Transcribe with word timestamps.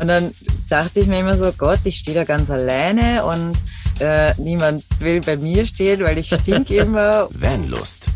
Und 0.00 0.08
dann 0.08 0.34
dachte 0.68 1.00
ich 1.00 1.06
mir 1.06 1.20
immer 1.20 1.36
so, 1.36 1.52
Gott, 1.52 1.80
ich 1.84 1.98
stehe 1.98 2.16
da 2.16 2.24
ganz 2.24 2.50
alleine 2.50 3.24
und 3.24 3.56
äh, 4.00 4.34
niemand 4.40 4.84
will 5.00 5.20
bei 5.20 5.36
mir 5.36 5.66
stehen, 5.66 6.00
weil 6.00 6.18
ich 6.18 6.34
stink 6.34 6.70
immer. 6.72 7.28
Vanlust. 7.30 8.08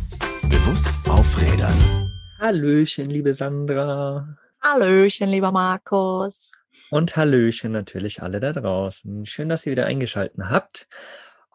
Bewusst 0.48 0.92
aufrädern. 1.08 1.72
Hallöchen, 2.40 3.10
liebe 3.10 3.32
Sandra. 3.32 4.36
Hallöchen, 4.60 5.30
lieber 5.30 5.52
Markus. 5.52 6.52
Und 6.90 7.16
Hallöchen 7.16 7.72
natürlich 7.72 8.22
alle 8.22 8.40
da 8.40 8.52
draußen. 8.52 9.24
Schön, 9.26 9.48
dass 9.48 9.64
ihr 9.64 9.72
wieder 9.72 9.86
eingeschaltet 9.86 10.40
habt. 10.44 10.88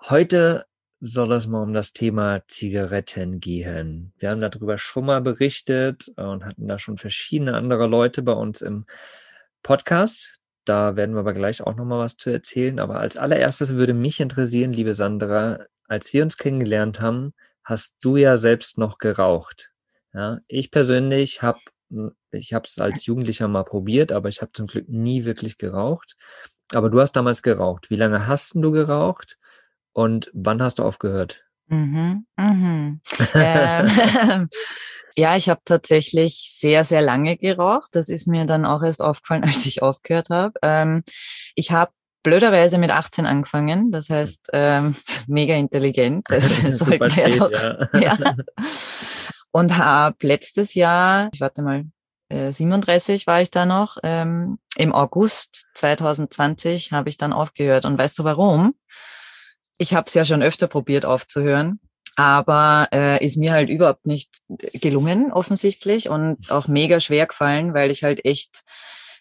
Heute 0.07 0.65
soll 1.01 1.33
es 1.33 1.47
mal 1.47 1.61
um 1.61 1.73
das 1.73 1.91
Thema 1.91 2.43
Zigaretten 2.47 3.41
gehen. 3.41 4.13
Wir 4.19 4.29
haben 4.29 4.39
darüber 4.39 4.77
schon 4.77 5.05
mal 5.05 5.19
berichtet 5.19 6.07
und 6.15 6.45
hatten 6.45 6.67
da 6.69 6.79
schon 6.79 6.97
verschiedene 6.97 7.55
andere 7.55 7.87
Leute 7.87 8.21
bei 8.21 8.31
uns 8.31 8.61
im 8.61 8.85
Podcast. 9.63 10.39
Da 10.65 10.95
werden 10.95 11.15
wir 11.15 11.19
aber 11.21 11.33
gleich 11.33 11.61
auch 11.61 11.75
nochmal 11.75 11.99
was 11.99 12.17
zu 12.17 12.29
erzählen. 12.29 12.79
Aber 12.79 12.99
als 12.99 13.17
allererstes 13.17 13.73
würde 13.75 13.93
mich 13.93 14.19
interessieren, 14.19 14.73
liebe 14.73 14.93
Sandra, 14.93 15.65
als 15.87 16.13
wir 16.13 16.23
uns 16.23 16.37
kennengelernt 16.37 17.01
haben, 17.01 17.33
hast 17.63 17.95
du 18.01 18.17
ja 18.17 18.37
selbst 18.37 18.77
noch 18.77 18.97
geraucht. 18.97 19.71
Ja, 20.13 20.39
ich 20.47 20.69
persönlich 20.69 21.41
habe 21.41 21.59
ich 22.31 22.53
habe 22.53 22.65
es 22.65 22.79
als 22.79 23.05
Jugendlicher 23.05 23.47
mal 23.47 23.63
probiert, 23.63 24.11
aber 24.11 24.29
ich 24.29 24.41
habe 24.41 24.51
zum 24.51 24.67
Glück 24.67 24.89
nie 24.89 25.25
wirklich 25.25 25.57
geraucht. 25.57 26.15
Aber 26.73 26.89
du 26.89 26.99
hast 26.99 27.13
damals 27.13 27.43
geraucht. 27.43 27.89
Wie 27.89 27.95
lange 27.95 28.27
hast 28.27 28.55
du 28.55 28.71
geraucht 28.71 29.37
und 29.91 30.31
wann 30.33 30.61
hast 30.61 30.79
du 30.79 30.83
aufgehört? 30.83 31.43
Mhm, 31.67 32.25
mhm. 32.37 33.01
ähm, 33.33 34.49
ja, 35.15 35.35
ich 35.35 35.49
habe 35.49 35.61
tatsächlich 35.65 36.55
sehr, 36.59 36.83
sehr 36.83 37.01
lange 37.01 37.37
geraucht. 37.37 37.89
Das 37.93 38.09
ist 38.09 38.27
mir 38.27 38.45
dann 38.45 38.65
auch 38.65 38.83
erst 38.83 39.01
aufgefallen, 39.01 39.43
als 39.43 39.65
ich 39.65 39.81
aufgehört 39.81 40.29
habe. 40.29 40.53
Ähm, 40.61 41.03
ich 41.55 41.71
habe 41.71 41.91
blöderweise 42.23 42.77
mit 42.77 42.91
18 42.91 43.25
angefangen. 43.25 43.91
Das 43.91 44.09
heißt, 44.09 44.49
ähm, 44.53 44.95
mega 45.27 45.55
intelligent. 45.55 46.25
Das 46.29 46.55
Super 46.77 47.09
spät, 47.09 47.39
doch, 47.39 47.51
ja. 47.51 47.89
ja. 47.99 48.17
Und 49.51 49.77
habe 49.77 50.15
letztes 50.21 50.73
Jahr, 50.73 51.29
ich 51.33 51.41
warte 51.41 51.61
mal, 51.61 51.85
37 52.31 53.23
äh, 53.23 53.27
war 53.27 53.41
ich 53.41 53.51
da 53.51 53.65
noch, 53.65 53.97
ähm, 54.03 54.57
im 54.77 54.93
August 54.93 55.67
2020 55.75 56.91
habe 56.91 57.09
ich 57.09 57.17
dann 57.17 57.33
aufgehört. 57.33 57.85
Und 57.85 57.97
weißt 57.97 58.17
du 58.17 58.23
warum? 58.23 58.73
Ich 59.83 59.93
habe 59.93 60.05
es 60.07 60.13
ja 60.13 60.23
schon 60.23 60.41
öfter 60.41 60.67
probiert 60.67 61.05
aufzuhören, 61.05 61.81
aber 62.15 62.87
äh, 62.93 63.21
ist 63.21 63.35
mir 63.35 63.51
halt 63.51 63.67
überhaupt 63.67 64.05
nicht 64.05 64.37
gelungen 64.47 65.29
offensichtlich 65.33 66.07
und 66.07 66.49
auch 66.49 66.69
mega 66.69 67.01
schwer 67.01 67.27
gefallen, 67.27 67.73
weil 67.73 67.91
ich 67.91 68.05
halt 68.05 68.23
echt 68.23 68.63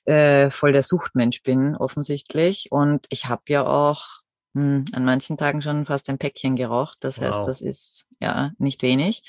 äh, 0.04 0.50
voll 0.50 0.70
der 0.70 0.84
Suchtmensch 0.84 1.42
bin 1.42 1.74
offensichtlich. 1.76 2.70
Und 2.70 3.06
ich 3.08 3.26
habe 3.26 3.42
ja 3.48 3.66
auch 3.66 4.04
hm, 4.54 4.84
an 4.92 5.04
manchen 5.04 5.36
Tagen 5.36 5.62
schon 5.62 5.84
fast 5.84 6.08
ein 6.08 6.18
Päckchen 6.18 6.54
geraucht. 6.54 6.98
Das 7.00 7.20
wow. 7.20 7.26
heißt, 7.26 7.48
das 7.48 7.60
ist 7.60 8.06
ja 8.20 8.52
nicht 8.58 8.82
wenig. 8.82 9.24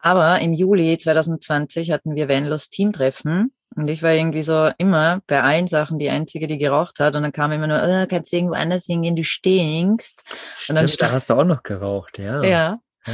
Aber 0.00 0.40
im 0.40 0.52
Juli 0.52 0.98
2020 0.98 1.92
hatten 1.92 2.16
wir 2.16 2.28
Vanlos 2.28 2.70
Teamtreffen 2.70 3.52
und 3.74 3.90
ich 3.90 4.02
war 4.02 4.12
irgendwie 4.12 4.42
so 4.42 4.70
immer 4.78 5.20
bei 5.26 5.42
allen 5.42 5.66
Sachen 5.66 5.98
die 5.98 6.08
Einzige, 6.08 6.46
die 6.46 6.58
geraucht 6.58 7.00
hat. 7.00 7.14
Und 7.14 7.22
dann 7.22 7.32
kam 7.32 7.52
immer 7.52 7.66
nur, 7.66 7.82
oh, 7.82 8.06
kannst 8.08 8.32
du 8.32 8.36
irgendwo 8.36 8.54
anders 8.54 8.86
hingehen, 8.86 9.16
du 9.16 9.24
stinkst. 9.24 10.22
Stimmt, 10.56 10.80
und 10.80 10.90
dann 10.90 11.08
da 11.08 11.12
hast 11.12 11.28
du 11.28 11.34
auch 11.34 11.44
noch 11.44 11.62
geraucht, 11.62 12.18
ja. 12.18 12.42
Ja. 12.42 12.80
Ah. 13.04 13.12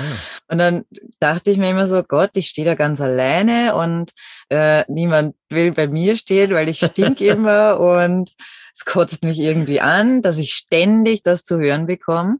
Und 0.48 0.59
dann 0.59 0.84
dachte 1.20 1.50
ich 1.50 1.59
mir 1.59 1.70
immer 1.70 1.89
so, 1.89 2.03
Gott, 2.03 2.31
ich 2.34 2.48
stehe 2.48 2.64
da 2.64 2.75
ganz 2.75 3.00
alleine 3.00 3.75
und 3.75 4.12
äh, 4.48 4.84
niemand 4.89 5.34
will 5.48 5.72
bei 5.72 5.86
mir 5.86 6.17
stehen, 6.17 6.53
weil 6.53 6.69
ich 6.69 6.78
stink 6.78 7.20
immer 7.20 7.81
und 7.81 8.31
es 8.75 8.84
kotzt 8.84 9.22
mich 9.22 9.39
irgendwie 9.39 9.81
an, 9.81 10.22
dass 10.22 10.39
ich 10.39 10.53
ständig 10.55 11.22
das 11.22 11.42
zu 11.42 11.59
hören 11.59 11.87
bekomme. 11.87 12.39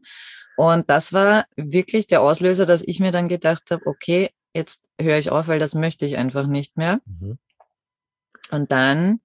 Und 0.55 0.89
das 0.89 1.13
war 1.13 1.45
wirklich 1.55 2.07
der 2.07 2.21
Auslöser, 2.21 2.65
dass 2.65 2.83
ich 2.85 2.99
mir 2.99 3.11
dann 3.11 3.27
gedacht 3.27 3.69
habe, 3.69 3.85
okay, 3.85 4.29
jetzt 4.53 4.81
höre 4.99 5.17
ich 5.17 5.31
auf, 5.31 5.47
weil 5.47 5.59
das 5.59 5.75
möchte 5.75 6.05
ich 6.05 6.17
einfach 6.17 6.47
nicht 6.47 6.77
mehr. 6.77 6.99
Mhm. 7.05 7.37
Und 8.53 8.71
dann 8.71 9.19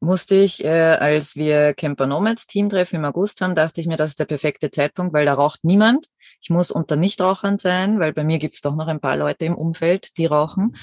musste 0.00 0.36
ich, 0.36 0.64
äh, 0.64 0.68
als 0.68 1.34
wir 1.34 1.74
Camper 1.74 2.06
Nomads 2.06 2.46
Teamtreffen 2.46 2.98
im 2.98 3.04
August 3.04 3.40
haben, 3.40 3.54
dachte 3.54 3.80
ich 3.80 3.86
mir, 3.86 3.96
das 3.96 4.10
ist 4.10 4.20
der 4.20 4.26
perfekte 4.26 4.70
Zeitpunkt, 4.70 5.12
weil 5.12 5.26
da 5.26 5.34
raucht 5.34 5.64
niemand. 5.64 6.06
Ich 6.40 6.50
muss 6.50 6.70
unter 6.70 6.96
Nichtrauchern 6.96 7.58
sein, 7.58 7.98
weil 7.98 8.12
bei 8.12 8.24
mir 8.24 8.38
gibt's 8.38 8.60
doch 8.60 8.76
noch 8.76 8.86
ein 8.86 9.00
paar 9.00 9.16
Leute 9.16 9.44
im 9.44 9.56
Umfeld, 9.56 10.16
die 10.16 10.26
rauchen. 10.26 10.76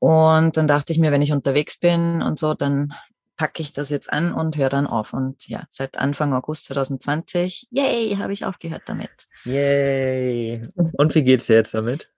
Und 0.00 0.56
dann 0.56 0.66
dachte 0.66 0.92
ich 0.92 0.98
mir, 0.98 1.12
wenn 1.12 1.22
ich 1.22 1.32
unterwegs 1.32 1.78
bin 1.78 2.22
und 2.22 2.38
so, 2.38 2.54
dann 2.54 2.94
packe 3.36 3.62
ich 3.62 3.72
das 3.72 3.90
jetzt 3.90 4.12
an 4.12 4.32
und 4.32 4.56
höre 4.56 4.68
dann 4.68 4.86
auf. 4.86 5.12
Und 5.12 5.46
ja, 5.48 5.64
seit 5.68 5.96
Anfang 5.96 6.34
August 6.34 6.66
2020, 6.66 7.68
yay, 7.70 8.16
habe 8.16 8.32
ich 8.32 8.44
aufgehört 8.44 8.82
damit. 8.86 9.10
Yay. 9.44 10.68
Und 10.74 11.14
wie 11.14 11.22
geht's 11.22 11.46
dir 11.46 11.56
jetzt 11.56 11.74
damit? 11.74 12.10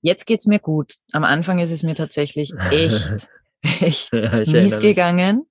Jetzt 0.00 0.26
geht's 0.26 0.46
mir 0.46 0.58
gut. 0.58 0.94
Am 1.12 1.24
Anfang 1.24 1.58
ist 1.58 1.70
es 1.70 1.82
mir 1.82 1.94
tatsächlich 1.94 2.52
echt, 2.70 3.28
echt 3.80 4.12
ja, 4.12 4.38
mies 4.38 4.78
gegangen. 4.78 5.46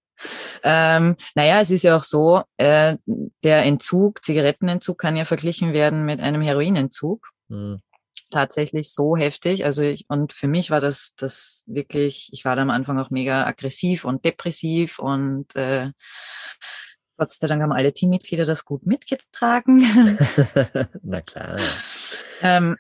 Ähm, 0.63 1.15
naja, 1.33 1.61
es 1.61 1.71
ist 1.71 1.83
ja 1.83 1.97
auch 1.97 2.03
so, 2.03 2.43
äh, 2.57 2.97
der 3.43 3.63
Entzug, 3.63 4.23
Zigarettenentzug 4.23 4.99
kann 4.99 5.17
ja 5.17 5.25
verglichen 5.25 5.73
werden 5.73 6.05
mit 6.05 6.19
einem 6.19 6.41
Heroinentzug. 6.41 7.27
Mhm 7.47 7.81
tatsächlich 8.31 8.91
so 8.91 9.15
heftig. 9.15 9.65
Also 9.65 9.83
ich, 9.83 10.05
und 10.07 10.33
für 10.33 10.47
mich 10.47 10.71
war 10.71 10.81
das, 10.81 11.13
das 11.15 11.63
wirklich, 11.67 12.29
ich 12.33 12.45
war 12.45 12.55
da 12.55 12.63
am 12.63 12.71
Anfang 12.71 12.97
auch 12.97 13.11
mega 13.11 13.45
aggressiv 13.45 14.05
und 14.05 14.25
depressiv 14.25 14.97
und 14.97 15.55
äh, 15.55 15.91
Gott 17.17 17.31
sei 17.31 17.47
Dank 17.47 17.61
haben 17.61 17.71
alle 17.71 17.93
Teammitglieder 17.93 18.45
das 18.45 18.65
gut 18.65 18.87
mitgetragen. 18.87 20.17
Na 21.03 21.21
klar. 21.21 21.57
ähm, 22.41 22.77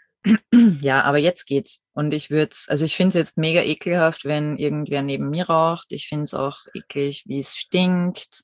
ja, 0.81 1.03
aber 1.03 1.17
jetzt 1.17 1.45
geht's. 1.45 1.79
Und 1.93 2.13
ich 2.13 2.29
würde 2.29 2.55
also 2.67 2.85
ich 2.85 2.95
finde 2.95 3.09
es 3.09 3.15
jetzt 3.15 3.37
mega 3.37 3.61
ekelhaft, 3.61 4.25
wenn 4.25 4.57
irgendwer 4.57 5.01
neben 5.01 5.29
mir 5.29 5.47
raucht. 5.47 5.91
Ich 5.91 6.07
finde 6.07 6.23
es 6.23 6.33
auch 6.33 6.59
eklig, 6.73 7.23
wie 7.27 7.39
es 7.39 7.55
stinkt. 7.55 8.43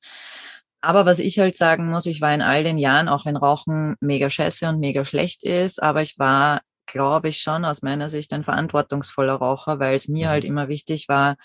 Aber 0.81 1.05
was 1.05 1.19
ich 1.19 1.39
halt 1.39 1.57
sagen 1.57 1.89
muss, 1.89 2.05
ich 2.05 2.21
war 2.21 2.33
in 2.33 2.41
all 2.41 2.63
den 2.63 2.77
Jahren, 2.77 3.09
auch 3.09 3.25
wenn 3.25 3.35
Rauchen 3.35 3.95
mega 3.99 4.29
scheiße 4.29 4.69
und 4.69 4.79
mega 4.79 5.05
schlecht 5.05 5.43
ist, 5.43 5.81
aber 5.81 6.01
ich 6.01 6.19
war 6.19 6.61
glaube 6.87 7.29
ich, 7.29 7.41
schon 7.41 7.65
aus 7.65 7.83
meiner 7.83 8.09
Sicht 8.09 8.33
ein 8.33 8.43
verantwortungsvoller 8.43 9.35
Raucher, 9.35 9.79
weil 9.79 9.95
es 9.95 10.07
mir 10.07 10.29
halt 10.29 10.43
mhm. 10.43 10.51
immer 10.51 10.69
wichtig 10.69 11.07
war, 11.07 11.35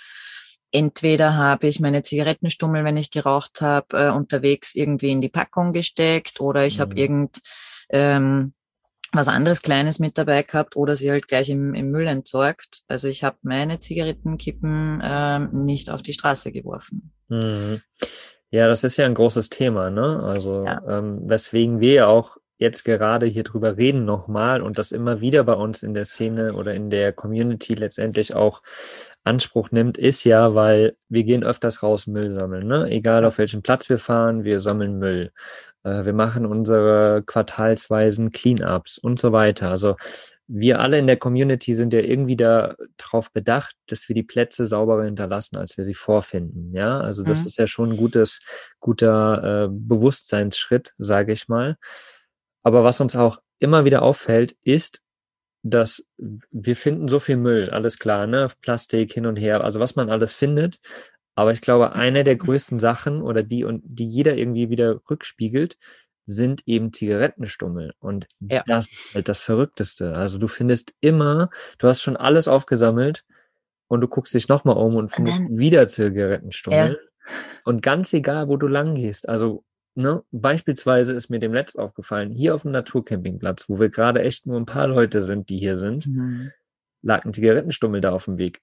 entweder 0.71 1.37
habe 1.37 1.67
ich 1.67 1.81
meine 1.81 2.03
Zigarettenstummel, 2.03 2.85
wenn 2.85 2.97
ich 2.97 3.11
geraucht 3.11 3.61
habe, 3.61 3.99
äh, 3.99 4.11
unterwegs 4.11 4.75
irgendwie 4.75 5.11
in 5.11 5.21
die 5.21 5.29
Packung 5.29 5.75
gesteckt 5.75 6.41
oder 6.41 6.65
ich 6.65 6.79
mhm. 6.79 6.81
habe 6.81 6.95
irgend 6.95 7.39
ähm, 7.91 8.55
was 9.13 9.29
anderes 9.29 9.63
Kleines 9.63 9.99
mit 9.99 10.17
dabei 10.17 10.43
gehabt 10.43 10.75
oder 10.77 10.97
sie 10.97 11.11
halt 11.11 11.29
gleich 11.29 11.51
im, 11.51 11.75
im 11.75 11.91
Müll 11.91 12.07
entsorgt. 12.07 12.83
Also 12.89 13.09
ich 13.09 13.25
habe 13.25 13.37
meine 13.43 13.79
Zigarettenkippen 13.79 15.03
ähm, 15.05 15.65
nicht 15.65 15.91
auf 15.91 16.03
die 16.03 16.15
Straße 16.15 16.51
geworfen. 16.51 17.13
Mhm. 17.29 17.83
Ja, 18.51 18.69
das 18.69 18.85
ist 18.85 18.97
ja 18.97 19.07
ein 19.07 19.15
großes 19.15 19.49
Thema, 19.49 19.91
ne? 19.91 20.21
Also 20.23 20.65
ja. 20.67 20.83
ähm, 20.87 21.23
weswegen 21.25 21.81
wir 21.81 21.93
ja 21.93 22.07
auch 22.07 22.37
jetzt 22.59 22.85
gerade 22.85 23.27
hier 23.27 23.43
drüber 23.43 23.77
reden 23.77 24.05
nochmal 24.05 24.63
und 24.63 24.79
das 24.79 24.93
immer 24.93 25.21
wieder 25.21 25.45
bei 25.45 25.55
uns 25.55 25.83
in 25.83 25.95
der 25.95 26.05
Szene 26.05 26.55
oder 26.55 26.75
in 26.75 26.91
der 26.91 27.13
Community 27.13 27.75
letztendlich 27.75 28.35
auch 28.35 28.63
Anspruch 29.25 29.71
nimmt, 29.71 29.99
ist 29.99 30.25
ja, 30.25 30.55
weil 30.55 30.97
wir 31.09 31.25
gehen 31.25 31.45
öfters 31.45 31.83
raus 31.83 32.07
Müll 32.07 32.33
sammeln, 32.33 32.67
ne? 32.67 32.91
Egal 32.91 33.25
auf 33.25 33.39
welchen 33.39 33.63
Platz 33.63 33.89
wir 33.89 33.99
fahren, 33.99 34.45
wir 34.45 34.61
sammeln 34.61 34.99
Müll. 34.99 35.33
Äh, 35.85 36.05
wir 36.05 36.13
machen 36.13 36.47
unsere 36.47 37.23
quartalsweisen 37.25 38.33
Cleanups 38.33 38.99
und 38.99 39.21
so 39.21 39.33
weiter. 39.33 39.71
Also 39.71 39.97
wir 40.49 40.81
alle 40.81 40.99
in 40.99 41.07
der 41.07 41.17
Community 41.17 41.75
sind 41.75 41.95
ja 41.95 42.01
irgendwie 42.01 42.37
darauf 42.37 43.33
bedacht, 43.33 43.75
dass 43.87 44.09
wir 44.09 44.15
die 44.15 44.23
Plätze 44.23 44.67
sauberer 44.67 45.05
hinterlassen, 45.05 45.57
als 45.57 45.77
wir 45.77 45.85
sie 45.85 45.95
vorfinden. 45.95 46.75
Ja, 46.75 47.01
also 47.01 47.23
das 47.23 47.43
mhm. 47.43 47.47
ist 47.47 47.59
ja 47.59 47.67
schon 47.67 47.91
ein 47.93 47.97
gutes, 47.97 48.41
guter 48.81 49.65
äh, 49.65 49.69
Bewusstseinsschritt, 49.71 50.93
sage 50.99 51.33
ich 51.33 51.49
mal. 51.49 51.77
Aber 52.63 52.85
was 52.85 53.01
uns 53.01 53.17
auch 53.17 53.39
immer 53.61 53.85
wieder 53.85 54.03
auffällt, 54.03 54.57
ist, 54.63 55.02
dass 55.63 56.05
wir 56.19 56.77
finden 56.77 57.09
so 57.09 57.21
viel 57.21 57.37
Müll, 57.37 57.71
alles 57.71 57.99
klar, 57.99 58.27
ne? 58.27 58.49
Plastik 58.61 59.13
hin 59.13 59.27
und 59.27 59.37
her, 59.37 59.63
also 59.63 59.81
was 59.81 59.97
man 59.97 60.11
alles 60.11 60.35
findet. 60.35 60.81
Aber 61.35 61.53
ich 61.53 61.61
glaube, 61.61 61.93
eine 61.93 62.25
der 62.25 62.37
größten 62.37 62.79
Sachen 62.79 63.23
oder 63.23 63.43
die 63.43 63.65
und 63.65 63.83
die 63.85 64.07
jeder 64.07 64.37
irgendwie 64.37 64.71
wieder 64.71 65.01
rückspiegelt, 65.09 65.79
sind 66.27 66.63
eben 66.67 66.93
Zigarettenstummel. 66.93 67.95
Und 67.99 68.27
ja. 68.41 68.63
das 68.67 68.91
ist 68.91 69.15
halt 69.15 69.29
das 69.29 69.41
Verrückteste. 69.41 70.15
Also 70.15 70.39
du 70.39 70.49
findest 70.49 70.95
immer, 71.01 71.51
du 71.79 71.89
hast 71.89 72.03
schon 72.03 72.17
alles 72.17 72.49
aufgesammelt 72.49 73.25
und 73.89 74.01
du 74.01 74.09
guckst 74.09 74.35
dich 74.35 74.49
nochmal 74.49 74.77
um 74.77 74.97
und 74.97 75.11
findest 75.11 75.41
und 75.41 75.59
wieder 75.59 75.87
Zigarettenstummel. 75.87 76.99
Ja. 77.01 77.33
Und 77.65 77.83
ganz 77.83 78.13
egal, 78.13 78.49
wo 78.49 78.57
du 78.57 78.67
lang 78.67 78.95
gehst, 78.95 79.29
also 79.29 79.65
Ne? 79.95 80.23
Beispielsweise 80.31 81.13
ist 81.13 81.29
mir 81.29 81.39
dem 81.39 81.53
letzt 81.53 81.79
aufgefallen, 81.79 82.31
hier 82.31 82.55
auf 82.55 82.63
dem 82.63 82.71
Naturcampingplatz, 82.71 83.69
wo 83.69 83.79
wir 83.79 83.91
gerade 83.91 84.23
echt 84.23 84.47
nur 84.47 84.59
ein 84.59 84.67
paar 84.67 84.87
Leute 84.87 85.23
sind, 85.23 85.49
die 85.49 85.59
hier 85.59 85.77
sind, 85.77 86.07
mhm. 86.07 86.53
lag 87.03 87.25
ein 87.25 87.35
Zigarettenstummel 87.35 88.01
da 88.01 88.13
auf 88.13 88.25
dem 88.25 88.39
Weg. 88.39 88.61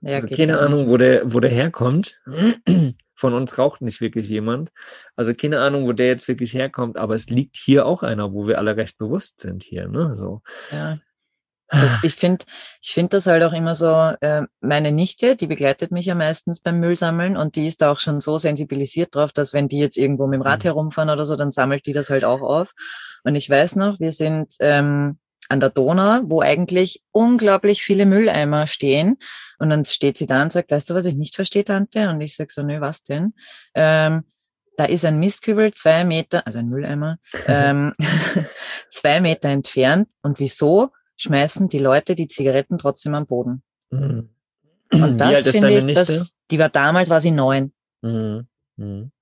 Ja, 0.00 0.16
also 0.16 0.34
keine 0.34 0.58
Ahnung, 0.58 0.90
wo 0.90 0.96
der, 0.96 1.32
wo 1.32 1.38
der 1.38 1.50
herkommt. 1.50 2.20
von 3.14 3.34
uns 3.34 3.56
raucht 3.56 3.82
nicht 3.82 4.00
wirklich 4.00 4.28
jemand. 4.28 4.72
Also 5.14 5.32
keine 5.32 5.60
Ahnung, 5.60 5.86
wo 5.86 5.92
der 5.92 6.08
jetzt 6.08 6.26
wirklich 6.26 6.54
herkommt, 6.54 6.96
aber 6.96 7.14
es 7.14 7.26
liegt 7.30 7.56
hier 7.56 7.86
auch 7.86 8.02
einer, 8.02 8.32
wo 8.32 8.48
wir 8.48 8.58
alle 8.58 8.76
recht 8.76 8.98
bewusst 8.98 9.38
sind 9.40 9.62
hier, 9.62 9.86
ne? 9.86 10.16
So. 10.16 10.42
Ja. 10.72 10.98
Das, 11.72 11.98
ich 12.02 12.14
finde 12.14 12.44
ich 12.82 12.92
finde 12.92 13.16
das 13.16 13.26
halt 13.26 13.42
auch 13.42 13.52
immer 13.52 13.74
so, 13.74 13.90
äh, 14.20 14.42
meine 14.60 14.92
Nichte, 14.92 15.36
die 15.36 15.46
begleitet 15.46 15.90
mich 15.90 16.04
ja 16.04 16.14
meistens 16.14 16.60
beim 16.60 16.78
Müllsammeln 16.78 17.36
und 17.36 17.56
die 17.56 17.66
ist 17.66 17.80
da 17.80 17.90
auch 17.90 17.98
schon 17.98 18.20
so 18.20 18.36
sensibilisiert 18.36 19.14
drauf, 19.14 19.32
dass 19.32 19.54
wenn 19.54 19.68
die 19.68 19.78
jetzt 19.78 19.96
irgendwo 19.96 20.26
mit 20.26 20.38
dem 20.38 20.42
Rad 20.42 20.64
mhm. 20.64 20.68
herumfahren 20.68 21.08
oder 21.08 21.24
so, 21.24 21.34
dann 21.34 21.50
sammelt 21.50 21.86
die 21.86 21.94
das 21.94 22.10
halt 22.10 22.24
auch 22.24 22.42
auf. 22.42 22.72
Und 23.24 23.36
ich 23.36 23.48
weiß 23.48 23.76
noch, 23.76 24.00
wir 24.00 24.12
sind 24.12 24.54
ähm, 24.60 25.18
an 25.48 25.60
der 25.60 25.70
Donau, 25.70 26.20
wo 26.24 26.40
eigentlich 26.40 27.02
unglaublich 27.10 27.82
viele 27.82 28.06
Mülleimer 28.06 28.66
stehen. 28.66 29.18
Und 29.58 29.70
dann 29.70 29.84
steht 29.84 30.18
sie 30.18 30.26
da 30.26 30.42
und 30.42 30.52
sagt, 30.52 30.70
weißt 30.70 30.90
du, 30.90 30.94
was 30.94 31.06
ich 31.06 31.14
nicht 31.14 31.36
verstehe, 31.36 31.64
Tante? 31.64 32.10
Und 32.10 32.20
ich 32.20 32.36
sage 32.36 32.52
so, 32.52 32.62
nö, 32.62 32.80
was 32.80 33.02
denn? 33.02 33.34
Ähm, 33.74 34.24
da 34.76 34.84
ist 34.86 35.04
ein 35.04 35.20
Mistkübel 35.20 35.72
zwei 35.74 36.04
Meter, 36.04 36.46
also 36.46 36.58
ein 36.58 36.68
Mülleimer, 36.68 37.18
ähm, 37.46 37.94
zwei 38.90 39.20
Meter 39.20 39.50
entfernt. 39.50 40.10
Und 40.22 40.38
wieso 40.38 40.90
schmeißen 41.22 41.68
die 41.68 41.78
Leute 41.78 42.14
die 42.14 42.28
Zigaretten 42.28 42.78
trotzdem 42.78 43.14
am 43.14 43.26
Boden? 43.26 43.62
Mhm. 43.90 44.30
Und 44.92 45.18
das 45.18 45.48
finde 45.48 45.70
ich, 45.70 45.94
das, 45.94 46.34
die 46.50 46.58
war 46.58 46.68
damals, 46.68 47.08
war 47.08 47.20
sie 47.20 47.30
neun. 47.30 47.72
Mhm. 48.02 48.46
Mhm. 48.76 49.12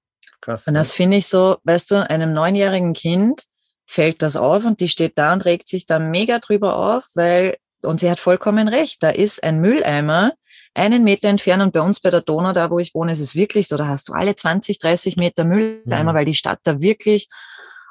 Krass. 0.40 0.66
Und 0.66 0.74
das 0.74 0.92
finde 0.94 1.18
ich 1.18 1.26
so, 1.26 1.58
weißt 1.64 1.90
du, 1.90 2.08
einem 2.08 2.32
neunjährigen 2.32 2.94
Kind 2.94 3.44
fällt 3.86 4.22
das 4.22 4.36
auf 4.36 4.64
und 4.64 4.80
die 4.80 4.88
steht 4.88 5.18
da 5.18 5.32
und 5.32 5.44
regt 5.44 5.68
sich 5.68 5.84
da 5.84 5.98
mega 5.98 6.38
drüber 6.38 6.76
auf, 6.76 7.08
weil, 7.14 7.58
und 7.82 8.00
sie 8.00 8.10
hat 8.10 8.20
vollkommen 8.20 8.68
recht, 8.68 9.02
da 9.02 9.10
ist 9.10 9.42
ein 9.42 9.60
Mülleimer 9.60 10.32
einen 10.74 11.02
Meter 11.02 11.28
entfernt 11.28 11.62
und 11.62 11.72
bei 11.72 11.80
uns 11.80 12.00
bei 12.00 12.10
der 12.10 12.20
Donau, 12.20 12.52
da 12.52 12.70
wo 12.70 12.78
ich 12.78 12.94
wohne, 12.94 13.12
ist 13.12 13.20
es 13.20 13.34
wirklich 13.34 13.68
so, 13.68 13.76
da 13.76 13.88
hast 13.88 14.08
du 14.08 14.12
alle 14.12 14.36
20, 14.36 14.78
30 14.78 15.16
Meter 15.16 15.44
Mülleimer, 15.44 16.12
mhm. 16.12 16.16
weil 16.16 16.24
die 16.24 16.34
Stadt 16.34 16.60
da 16.62 16.80
wirklich 16.80 17.28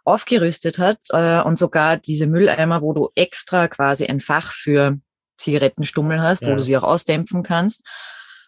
aufgerüstet 0.09 0.79
hat 0.79 0.99
äh, 1.09 1.41
und 1.41 1.57
sogar 1.57 1.97
diese 1.97 2.27
Mülleimer, 2.27 2.81
wo 2.81 2.93
du 2.93 3.09
extra 3.15 3.67
quasi 3.67 4.05
ein 4.05 4.19
Fach 4.19 4.51
für 4.51 4.99
Zigarettenstummel 5.37 6.21
hast, 6.21 6.43
ja. 6.43 6.51
wo 6.51 6.55
du 6.55 6.63
sie 6.63 6.77
auch 6.77 6.83
ausdämpfen 6.83 7.43
kannst. 7.43 7.85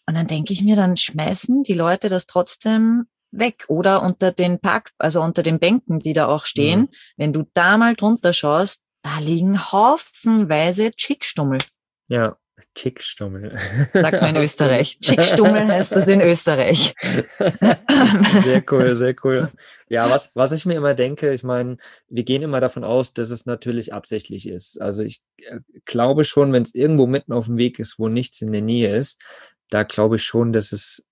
Und 0.06 0.16
dann 0.16 0.28
denke 0.28 0.54
ich 0.54 0.64
mir, 0.64 0.76
dann 0.76 0.98
schmeißen 0.98 1.64
die 1.64 1.74
Leute 1.74 2.10
das 2.10 2.26
trotzdem 2.26 3.06
weg 3.32 3.66
oder 3.70 4.02
unter 4.02 4.32
den 4.32 4.60
Park, 4.60 4.92
also 4.98 5.22
unter 5.22 5.44
den 5.44 5.60
Bänken, 5.60 6.00
die 6.00 6.14
da 6.14 6.28
auch 6.28 6.46
stehen. 6.46 6.82
Mhm. 6.82 6.90
Wenn 7.18 7.34
du 7.34 7.44
da 7.54 7.78
mal 7.78 7.96
drunter 7.96 8.34
schaust, 8.34 8.84
da 9.04 9.20
liegen 9.20 9.72
haufenweise 9.72 10.92
Chickstummel. 10.92 11.60
Ja, 12.08 12.38
Chickstummel. 12.76 13.58
Sagt 13.94 14.22
man 14.22 14.36
in 14.36 14.42
Österreich. 14.42 15.00
Chickstummel 15.02 15.68
heißt 15.68 15.92
das 15.92 16.08
in 16.08 16.22
Österreich. 16.22 16.96
Sehr 18.44 18.64
cool, 18.72 18.96
sehr 18.96 19.16
cool. 19.24 19.52
Ja, 19.90 20.10
was, 20.10 20.32
was 20.36 20.52
ich 20.54 20.66
mir 20.66 20.76
immer 20.76 20.94
denke, 20.94 21.34
ich 21.34 21.44
meine, 21.44 21.78
wir 22.08 22.24
gehen 22.24 22.42
immer 22.42 22.62
davon 22.62 22.84
aus, 22.84 23.14
dass 23.14 23.30
es 23.30 23.46
natürlich 23.46 23.94
absichtlich 23.94 24.48
ist. 24.48 24.82
Also 24.82 25.04
ich 25.04 25.22
äh, 25.38 25.60
glaube 25.86 26.24
schon, 26.24 26.54
wenn 26.54 26.64
es 26.64 26.74
irgendwo 26.74 27.08
mitten 27.08 27.34
auf 27.34 27.46
dem 27.46 27.58
Weg 27.58 27.78
ist, 27.80 28.00
wo 28.00 28.08
nichts 28.08 28.42
in 28.42 28.52
der 28.52 28.62
Nähe 28.62 28.96
ist, 28.96 29.22
da 29.70 29.84
glaube 29.84 30.16
ich 30.16 30.24
schon, 30.24 30.54
dass 30.54 30.72
es 30.72 31.04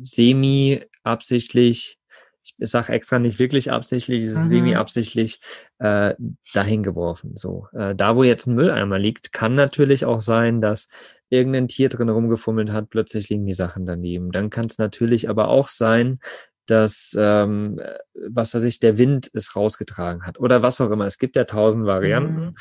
semi 0.00 0.84
absichtlich, 1.02 1.98
ich 2.42 2.54
sage 2.58 2.92
extra 2.92 3.18
nicht 3.18 3.38
wirklich 3.38 3.70
absichtlich, 3.70 4.24
mhm. 4.24 4.48
semi 4.48 4.74
absichtlich 4.74 5.40
äh, 5.78 6.14
dahin 6.52 6.82
geworfen. 6.82 7.36
So, 7.36 7.66
äh, 7.72 7.94
da 7.94 8.16
wo 8.16 8.24
jetzt 8.24 8.46
ein 8.46 8.54
Mülleimer 8.54 8.98
liegt, 8.98 9.32
kann 9.32 9.54
natürlich 9.54 10.04
auch 10.04 10.20
sein, 10.20 10.60
dass 10.60 10.88
irgendein 11.28 11.68
Tier 11.68 11.88
drin 11.88 12.08
rumgefummelt 12.08 12.70
hat, 12.70 12.90
plötzlich 12.90 13.28
liegen 13.28 13.46
die 13.46 13.54
Sachen 13.54 13.86
daneben. 13.86 14.32
Dann 14.32 14.50
kann 14.50 14.66
es 14.66 14.78
natürlich 14.78 15.28
aber 15.28 15.48
auch 15.48 15.68
sein, 15.68 16.18
dass, 16.66 17.16
ähm, 17.18 17.80
was 18.14 18.54
weiß 18.54 18.62
ich, 18.64 18.78
der 18.78 18.98
Wind 18.98 19.30
es 19.32 19.56
rausgetragen 19.56 20.24
hat 20.24 20.38
oder 20.38 20.62
was 20.62 20.80
auch 20.80 20.90
immer. 20.90 21.06
Es 21.06 21.18
gibt 21.18 21.36
ja 21.36 21.44
tausend 21.44 21.86
Varianten. 21.86 22.40
Mhm. 22.40 22.54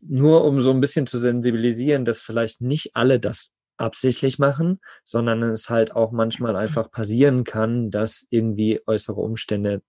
Nur 0.00 0.44
um 0.44 0.60
so 0.60 0.70
ein 0.70 0.80
bisschen 0.80 1.06
zu 1.06 1.18
sensibilisieren, 1.18 2.04
dass 2.04 2.20
vielleicht 2.20 2.60
nicht 2.60 2.94
alle 2.94 3.18
das 3.18 3.50
absichtlich 3.76 4.38
machen, 4.38 4.80
sondern 5.04 5.42
es 5.42 5.68
halt 5.68 5.94
auch 5.94 6.12
manchmal 6.12 6.56
einfach 6.56 6.90
passieren 6.90 7.44
kann, 7.44 7.90
dass 7.90 8.26
irgendwie 8.30 8.80
äußere 8.86 9.20
Umstände 9.20 9.82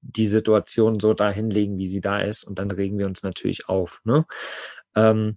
die 0.00 0.26
Situation 0.26 0.98
so 0.98 1.14
dahin 1.14 1.50
legen, 1.50 1.78
wie 1.78 1.88
sie 1.88 2.00
da 2.00 2.20
ist, 2.20 2.44
und 2.44 2.58
dann 2.58 2.70
regen 2.70 2.98
wir 2.98 3.06
uns 3.06 3.22
natürlich 3.22 3.68
auf. 3.68 4.00
Ne? 4.04 4.26
Ähm, 4.96 5.36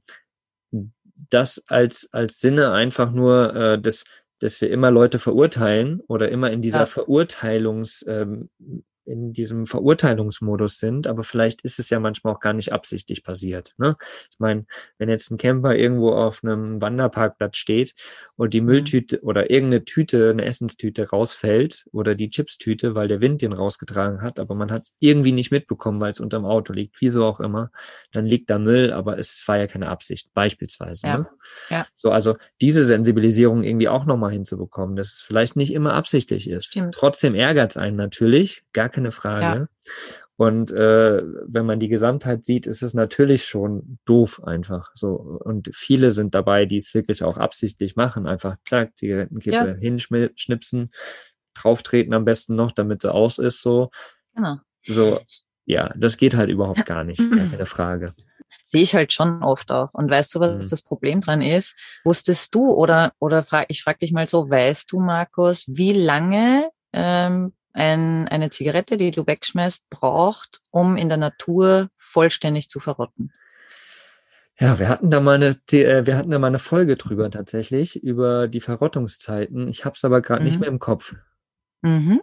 das 1.30 1.64
als, 1.68 2.10
als 2.12 2.40
Sinne 2.40 2.72
einfach 2.72 3.12
nur, 3.12 3.56
äh, 3.56 3.82
dass, 3.82 4.04
dass 4.40 4.60
wir 4.62 4.70
immer 4.70 4.92
Leute 4.92 5.20
verurteilen 5.20 6.02
oder 6.08 6.30
immer 6.30 6.52
in 6.52 6.62
dieser 6.62 6.80
ja. 6.80 6.86
Verurteilungs, 6.86 8.04
ähm, 8.08 8.50
in 9.06 9.34
diesem 9.34 9.66
Verurteilungsmodus 9.66 10.80
sind, 10.80 11.08
aber 11.08 11.24
vielleicht 11.24 11.62
ist 11.62 11.80
es 11.80 11.90
ja 11.90 12.00
manchmal 12.00 12.34
auch 12.34 12.40
gar 12.40 12.54
nicht 12.54 12.74
absichtlich 12.74 13.24
passiert. 13.24 13.74
Ne? 13.78 13.96
Ich 14.32 14.40
meine, 14.40 14.66
wenn 14.98 15.10
jetzt 15.10 15.32
ein 15.32 15.38
Camper 15.38 15.76
irgendwo 15.76 16.12
auf 16.12 16.44
einem 16.44 16.82
Wanderparkplatz 16.82 17.58
steht 17.58 17.94
und 18.36 18.54
die 18.54 18.62
mhm. 18.62 18.68
Mülltüte 18.68 19.22
oder 19.22 19.50
irgendeine 19.50 19.86
Tüte, 19.86 20.32
eine 20.32 20.46
Essenstüte 20.46 21.10
rausfällt 21.10 21.88
oder 21.92 22.16
die 22.16 22.30
Chipstüte, 22.30 22.96
weil 22.96 23.08
der 23.08 23.22
Wind 23.22 23.42
den 23.42 23.54
rausgetragen 23.54 24.22
hat, 24.22 24.40
aber 24.40 24.56
man 24.56 24.72
hat 24.72 24.84
es 24.84 24.94
irgendwie 25.00 25.32
nicht 25.32 25.52
mitbekommen, 25.52 26.00
weil 26.00 26.12
es 26.12 26.20
unterm 26.20 26.46
Auto 26.46 26.74
liegt, 26.74 26.96
wieso 27.00 27.26
auch 27.26 27.40
immer, 27.40 27.72
dann 28.12 28.26
liegt 28.26 28.50
da 28.50 28.58
Müll, 28.58 28.92
aber 28.92 29.18
es, 29.20 29.34
es 29.34 29.48
war 29.48 29.58
ja 29.58 29.68
keine 29.68 29.88
Absicht, 29.88 30.34
beispielsweise. 30.34 31.08
Ja. 31.08 31.18
Ne? 31.20 31.28
ja. 31.70 31.86
So, 31.96 32.12
also 32.12 32.36
diese 32.62 32.86
Sensibilisierung 32.86 33.64
irgendwie 33.64 33.88
auch 33.88 34.06
nochmal 34.06 34.32
hinzubekommen, 34.32 34.96
dass 34.96 35.14
es 35.14 35.22
vielleicht 35.22 35.56
nicht 35.56 35.74
immer 35.74 35.94
absichtlich 35.94 36.50
ist. 36.50 36.66
Stimmt. 36.66 36.94
Trotzdem 36.96 37.36
ärgert 37.36 37.72
es 37.72 37.78
einen 37.78 37.98
natürlich, 37.98 38.64
gar 38.74 38.90
keine 38.96 39.12
Frage. 39.12 39.60
Ja. 39.60 39.68
Und 40.38 40.72
äh, 40.72 41.22
wenn 41.48 41.66
man 41.66 41.80
die 41.80 41.88
Gesamtheit 41.88 42.44
sieht, 42.44 42.66
ist 42.66 42.82
es 42.82 42.94
natürlich 42.94 43.46
schon 43.46 44.00
doof 44.06 44.44
einfach 44.44 44.92
so. 44.94 45.14
Und 45.14 45.70
viele 45.74 46.12
sind 46.12 46.36
dabei, 46.36 46.66
die 46.66 46.78
es 46.78 46.94
wirklich 46.94 47.24
auch 47.24 47.38
absichtlich 47.38 47.96
machen. 47.96 48.28
Einfach 48.28 48.58
zack, 48.66 48.98
Zigarettenkippe 48.98 49.56
ja. 49.56 49.74
hinschnipsen, 49.76 50.92
drauftreten 51.54 52.14
am 52.14 52.26
besten 52.26 52.56
noch, 52.56 52.72
damit 52.72 53.02
sie 53.02 53.14
aus 53.14 53.38
ist 53.38 53.62
so. 53.62 53.92
Genau. 54.34 54.58
So, 54.86 55.20
ja, 55.66 55.94
das 55.96 56.18
geht 56.18 56.36
halt 56.36 56.50
überhaupt 56.50 56.86
gar 56.86 57.06
nicht, 57.06 57.20
keine 57.30 57.66
Frage. 57.66 58.10
Sehe 58.66 58.82
ich 58.82 58.94
halt 58.94 59.14
schon 59.14 59.42
oft 59.42 59.72
auch. 59.72 59.94
Und 59.94 60.12
weißt 60.12 60.36
du, 60.36 60.40
was 60.42 60.66
mhm. 60.66 60.70
das 60.70 60.82
Problem 60.82 61.22
dran 61.22 61.42
ist? 61.42 61.78
Wusstest 62.04 62.54
du 62.54 62.72
oder, 62.74 63.14
oder 63.20 63.44
frag, 63.44 63.68
ich 63.70 63.84
frage 63.84 64.00
dich 64.00 64.12
mal 64.12 64.28
so, 64.28 64.50
weißt 64.50 64.92
du, 64.92 65.00
Markus, 65.00 65.66
wie 65.68 65.94
lange 65.94 66.70
ähm, 66.92 67.54
ein, 67.76 68.28
eine 68.28 68.50
Zigarette, 68.50 68.98
die 68.98 69.12
du 69.12 69.28
wegschmeißt, 69.28 69.90
braucht, 69.90 70.62
um 70.72 70.98
in 70.98 71.10
der 71.10 71.18
Natur 71.18 71.90
vollständig 71.98 72.70
zu 72.70 72.80
verrotten. 72.80 73.34
Ja, 74.58 74.80
wir 74.80 74.88
hatten 74.88 75.12
da 75.12 75.20
mal 75.20 75.36
eine, 75.36 75.60
äh, 75.72 76.06
wir 76.08 76.18
hatten 76.18 76.32
da 76.32 76.40
mal 76.40 76.48
eine 76.48 76.60
Folge 76.60 76.96
drüber 76.96 77.30
tatsächlich, 77.30 78.02
über 78.02 78.48
die 78.48 78.62
Verrottungszeiten. 78.62 79.68
Ich 79.68 79.84
habe 79.84 79.96
es 79.96 80.06
aber 80.06 80.22
gerade 80.22 80.42
mhm. 80.42 80.48
nicht 80.48 80.60
mehr 80.60 80.70
im 80.70 80.80
Kopf. 80.80 81.14
Mhm. 81.82 82.22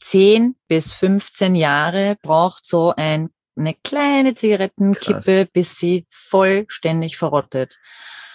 10 0.00 0.56
bis 0.66 0.92
15 0.92 1.54
Jahre 1.54 2.16
braucht 2.22 2.66
so 2.66 2.92
ein, 2.96 3.30
eine 3.56 3.74
kleine 3.84 4.34
Zigarettenkippe, 4.34 5.22
Krass. 5.22 5.48
bis 5.52 5.78
sie 5.78 6.06
vollständig 6.08 7.16
verrottet. 7.16 7.78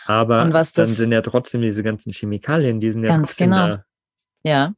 Aber 0.06 0.46
dann 0.46 0.86
sind 0.86 1.12
ja 1.12 1.22
trotzdem 1.22 1.62
diese 1.62 1.84
ganzen 1.84 2.14
Chemikalien, 2.14 2.80
die 2.80 2.92
sind 2.92 3.04
ja 3.04 3.10
ganz 3.10 3.30
trotzdem 3.30 3.52
genau. 3.52 3.68
da. 3.68 3.86
Ja, 4.44 4.74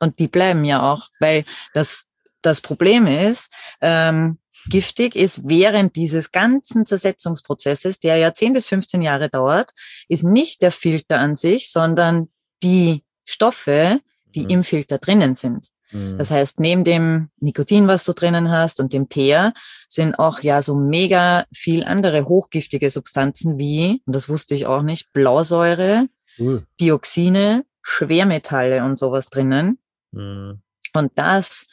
und 0.00 0.18
die 0.18 0.28
bleiben 0.28 0.64
ja 0.64 0.90
auch, 0.90 1.08
weil 1.20 1.44
das, 1.74 2.06
das 2.42 2.60
Problem 2.60 3.06
ist, 3.06 3.52
ähm, 3.80 4.38
giftig 4.68 5.16
ist 5.16 5.48
während 5.48 5.96
dieses 5.96 6.32
ganzen 6.32 6.84
Zersetzungsprozesses, 6.84 8.00
der 8.00 8.16
ja 8.16 8.34
10 8.34 8.52
bis 8.52 8.66
15 8.68 9.02
Jahre 9.02 9.30
dauert, 9.30 9.72
ist 10.08 10.24
nicht 10.24 10.62
der 10.62 10.72
Filter 10.72 11.18
an 11.18 11.34
sich, 11.34 11.70
sondern 11.70 12.28
die 12.62 13.04
Stoffe, 13.24 14.00
die 14.34 14.42
mhm. 14.42 14.50
im 14.50 14.64
Filter 14.64 14.98
drinnen 14.98 15.34
sind. 15.34 15.68
Mhm. 15.92 16.18
Das 16.18 16.30
heißt, 16.30 16.60
neben 16.60 16.84
dem 16.84 17.30
Nikotin, 17.40 17.88
was 17.88 18.04
du 18.04 18.12
drinnen 18.12 18.50
hast 18.50 18.80
und 18.80 18.92
dem 18.92 19.08
Teer, 19.08 19.54
sind 19.88 20.18
auch 20.18 20.40
ja 20.40 20.62
so 20.62 20.74
mega 20.74 21.44
viel 21.54 21.84
andere 21.84 22.26
hochgiftige 22.26 22.90
Substanzen 22.90 23.58
wie, 23.58 24.02
und 24.06 24.14
das 24.14 24.28
wusste 24.28 24.54
ich 24.54 24.66
auch 24.66 24.82
nicht, 24.82 25.12
Blausäure, 25.12 26.06
uh. 26.38 26.60
Dioxine, 26.80 27.64
Schwermetalle 27.82 28.84
und 28.84 28.96
sowas 28.96 29.30
drinnen. 29.30 29.78
Mhm. 30.12 30.62
Und 30.92 31.12
das 31.16 31.66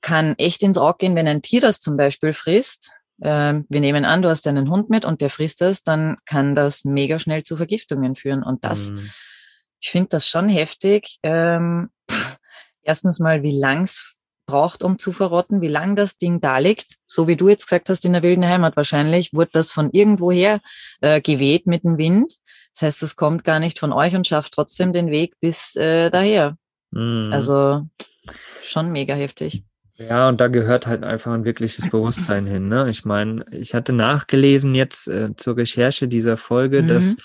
kann 0.00 0.34
echt 0.38 0.62
ins 0.62 0.78
Auge 0.78 0.98
gehen, 0.98 1.14
wenn 1.14 1.28
ein 1.28 1.42
Tier 1.42 1.60
das 1.60 1.80
zum 1.80 1.96
Beispiel 1.96 2.34
frisst. 2.34 2.92
Ähm, 3.22 3.66
wir 3.68 3.80
nehmen 3.80 4.04
an, 4.04 4.22
du 4.22 4.28
hast 4.28 4.46
einen 4.46 4.70
Hund 4.70 4.88
mit 4.88 5.04
und 5.04 5.20
der 5.20 5.30
frisst 5.30 5.60
das, 5.60 5.82
dann 5.82 6.16
kann 6.24 6.54
das 6.54 6.84
mega 6.84 7.18
schnell 7.18 7.42
zu 7.42 7.56
Vergiftungen 7.56 8.16
führen. 8.16 8.42
Und 8.42 8.64
das, 8.64 8.90
mhm. 8.90 9.10
ich 9.80 9.90
finde 9.90 10.08
das 10.10 10.26
schon 10.26 10.48
heftig. 10.48 11.18
Ähm, 11.22 11.90
erstens 12.82 13.18
mal, 13.18 13.42
wie 13.42 13.58
lang 13.58 13.82
es 13.82 14.20
braucht, 14.46 14.82
um 14.82 14.98
zu 14.98 15.12
verrotten, 15.12 15.60
wie 15.60 15.68
lang 15.68 15.96
das 15.96 16.16
Ding 16.16 16.40
da 16.40 16.58
liegt. 16.58 16.96
So 17.06 17.28
wie 17.28 17.36
du 17.36 17.48
jetzt 17.48 17.66
gesagt 17.66 17.88
hast, 17.88 18.04
in 18.04 18.12
der 18.12 18.22
wilden 18.22 18.46
Heimat 18.46 18.76
wahrscheinlich, 18.76 19.32
wurde 19.32 19.50
das 19.52 19.70
von 19.70 19.90
irgendwoher 19.92 20.60
äh, 21.00 21.20
geweht 21.20 21.66
mit 21.66 21.84
dem 21.84 21.98
Wind. 21.98 22.32
Das 22.74 22.82
heißt, 22.82 23.02
es 23.02 23.16
kommt 23.16 23.44
gar 23.44 23.60
nicht 23.60 23.78
von 23.78 23.92
euch 23.92 24.14
und 24.14 24.26
schafft 24.26 24.52
trotzdem 24.52 24.92
den 24.92 25.10
Weg 25.10 25.34
bis 25.40 25.76
äh, 25.76 26.10
daher. 26.10 26.56
Mhm. 26.90 27.32
Also 27.32 27.86
schon 28.62 28.92
mega 28.92 29.14
heftig. 29.14 29.64
Ja, 29.96 30.28
und 30.30 30.40
da 30.40 30.48
gehört 30.48 30.86
halt 30.86 31.04
einfach 31.04 31.32
ein 31.32 31.44
wirkliches 31.44 31.90
Bewusstsein 31.90 32.46
hin. 32.46 32.68
Ne? 32.68 32.88
Ich 32.88 33.04
meine, 33.04 33.44
ich 33.50 33.74
hatte 33.74 33.92
nachgelesen 33.92 34.74
jetzt 34.74 35.08
äh, 35.08 35.36
zur 35.36 35.58
Recherche 35.58 36.08
dieser 36.08 36.38
Folge, 36.38 36.82
mhm. 36.82 36.86
dass 36.86 37.16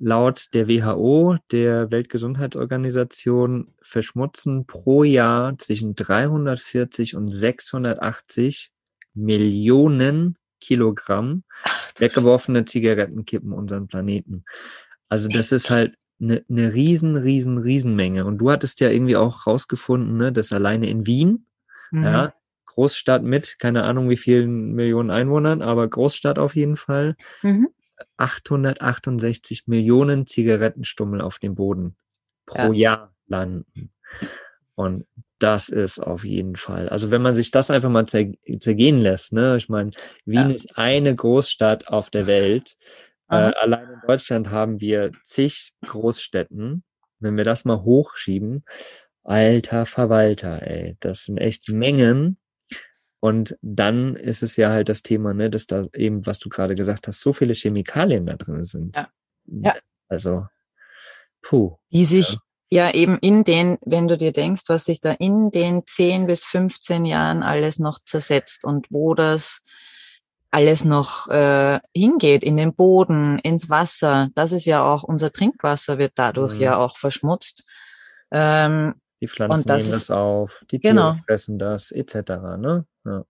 laut 0.00 0.46
der 0.52 0.68
WHO, 0.68 1.36
der 1.52 1.92
Weltgesundheitsorganisation, 1.92 3.74
verschmutzen 3.82 4.66
pro 4.66 5.04
Jahr 5.04 5.56
zwischen 5.58 5.94
340 5.94 7.14
und 7.14 7.30
680 7.30 8.72
Millionen 9.14 10.36
Kilogramm 10.60 11.44
Ach, 11.62 11.92
weggeworfene 11.98 12.64
Zigarettenkippen 12.64 13.52
unseren 13.52 13.86
Planeten. 13.86 14.44
Also 15.08 15.28
das 15.28 15.52
ist 15.52 15.70
halt 15.70 15.94
eine, 16.20 16.44
eine 16.48 16.74
riesen, 16.74 17.16
riesen, 17.16 17.58
riesen 17.58 17.94
Menge. 17.96 18.24
Und 18.24 18.38
du 18.38 18.50
hattest 18.50 18.80
ja 18.80 18.90
irgendwie 18.90 19.16
auch 19.16 19.46
rausgefunden, 19.46 20.16
ne, 20.16 20.32
dass 20.32 20.52
alleine 20.52 20.88
in 20.88 21.06
Wien, 21.06 21.46
mhm. 21.90 22.04
ja, 22.04 22.34
Großstadt 22.66 23.22
mit, 23.22 23.58
keine 23.58 23.84
Ahnung 23.84 24.10
wie 24.10 24.16
vielen 24.16 24.72
Millionen 24.72 25.10
Einwohnern, 25.10 25.62
aber 25.62 25.86
Großstadt 25.88 26.38
auf 26.38 26.56
jeden 26.56 26.76
Fall, 26.76 27.16
mhm. 27.42 27.68
868 28.16 29.66
Millionen 29.66 30.26
Zigarettenstummel 30.26 31.20
auf 31.20 31.38
dem 31.38 31.54
Boden 31.54 31.96
pro 32.46 32.72
ja. 32.72 32.90
Jahr 32.90 33.14
landen. 33.28 33.92
Und 34.74 35.06
das 35.38 35.68
ist 35.68 35.98
auf 35.98 36.24
jeden 36.24 36.56
Fall. 36.56 36.88
Also 36.88 37.10
wenn 37.10 37.22
man 37.22 37.34
sich 37.34 37.50
das 37.50 37.70
einfach 37.70 37.90
mal 37.90 38.06
zergehen 38.06 38.98
lässt, 38.98 39.32
ne, 39.32 39.56
ich 39.56 39.68
meine, 39.68 39.90
Wien 40.24 40.50
ja. 40.50 40.54
ist 40.54 40.76
eine 40.76 41.14
Großstadt 41.14 41.88
auf 41.88 42.10
der 42.10 42.26
Welt. 42.26 42.76
Äh, 43.40 43.54
allein 43.60 43.88
in 43.90 44.00
Deutschland 44.06 44.50
haben 44.50 44.80
wir 44.80 45.12
zig 45.22 45.72
Großstädten. 45.86 46.84
Wenn 47.20 47.36
wir 47.36 47.44
das 47.44 47.64
mal 47.64 47.82
hochschieben, 47.82 48.64
alter 49.22 49.86
Verwalter, 49.86 50.62
ey, 50.62 50.96
das 51.00 51.24
sind 51.24 51.38
echt 51.38 51.70
Mengen. 51.70 52.38
Und 53.20 53.56
dann 53.62 54.16
ist 54.16 54.42
es 54.42 54.56
ja 54.56 54.68
halt 54.68 54.90
das 54.90 55.02
Thema, 55.02 55.32
ne, 55.32 55.48
dass 55.48 55.66
da 55.66 55.86
eben, 55.94 56.26
was 56.26 56.38
du 56.38 56.50
gerade 56.50 56.74
gesagt 56.74 57.08
hast, 57.08 57.20
so 57.20 57.32
viele 57.32 57.54
Chemikalien 57.54 58.26
da 58.26 58.36
drin 58.36 58.66
sind. 58.66 58.94
Ja. 58.94 59.08
ja. 59.46 59.74
Also, 60.08 60.46
puh. 61.40 61.78
Die 61.90 62.04
sich 62.04 62.36
ja. 62.68 62.88
ja 62.88 62.94
eben 62.94 63.18
in 63.20 63.44
den, 63.44 63.78
wenn 63.80 64.08
du 64.08 64.18
dir 64.18 64.32
denkst, 64.32 64.64
was 64.68 64.84
sich 64.84 65.00
da 65.00 65.12
in 65.12 65.50
den 65.50 65.86
10 65.86 66.26
bis 66.26 66.44
15 66.44 67.06
Jahren 67.06 67.42
alles 67.42 67.78
noch 67.78 67.98
zersetzt 68.04 68.66
und 68.66 68.88
wo 68.90 69.14
das 69.14 69.62
alles 70.54 70.84
noch 70.84 71.26
äh, 71.26 71.80
hingeht, 71.92 72.44
in 72.44 72.56
den 72.56 72.76
Boden, 72.76 73.40
ins 73.40 73.70
Wasser. 73.70 74.28
Das 74.36 74.52
ist 74.52 74.66
ja 74.66 74.84
auch, 74.84 75.02
unser 75.02 75.32
Trinkwasser 75.32 75.98
wird 75.98 76.12
dadurch 76.14 76.54
mhm. 76.54 76.60
ja 76.60 76.76
auch 76.76 76.96
verschmutzt. 76.96 77.68
Ähm, 78.30 78.94
die 79.20 79.26
Pflanzen 79.26 79.66
das 79.66 79.82
nehmen 79.82 79.94
das 79.94 80.10
auf, 80.12 80.62
die 80.70 80.78
Tiere 80.78 80.94
genau. 80.94 81.16
fressen 81.26 81.58
das, 81.58 81.90
etc. 81.90 82.14
Ne? 82.58 82.86
Ja. 83.04 83.24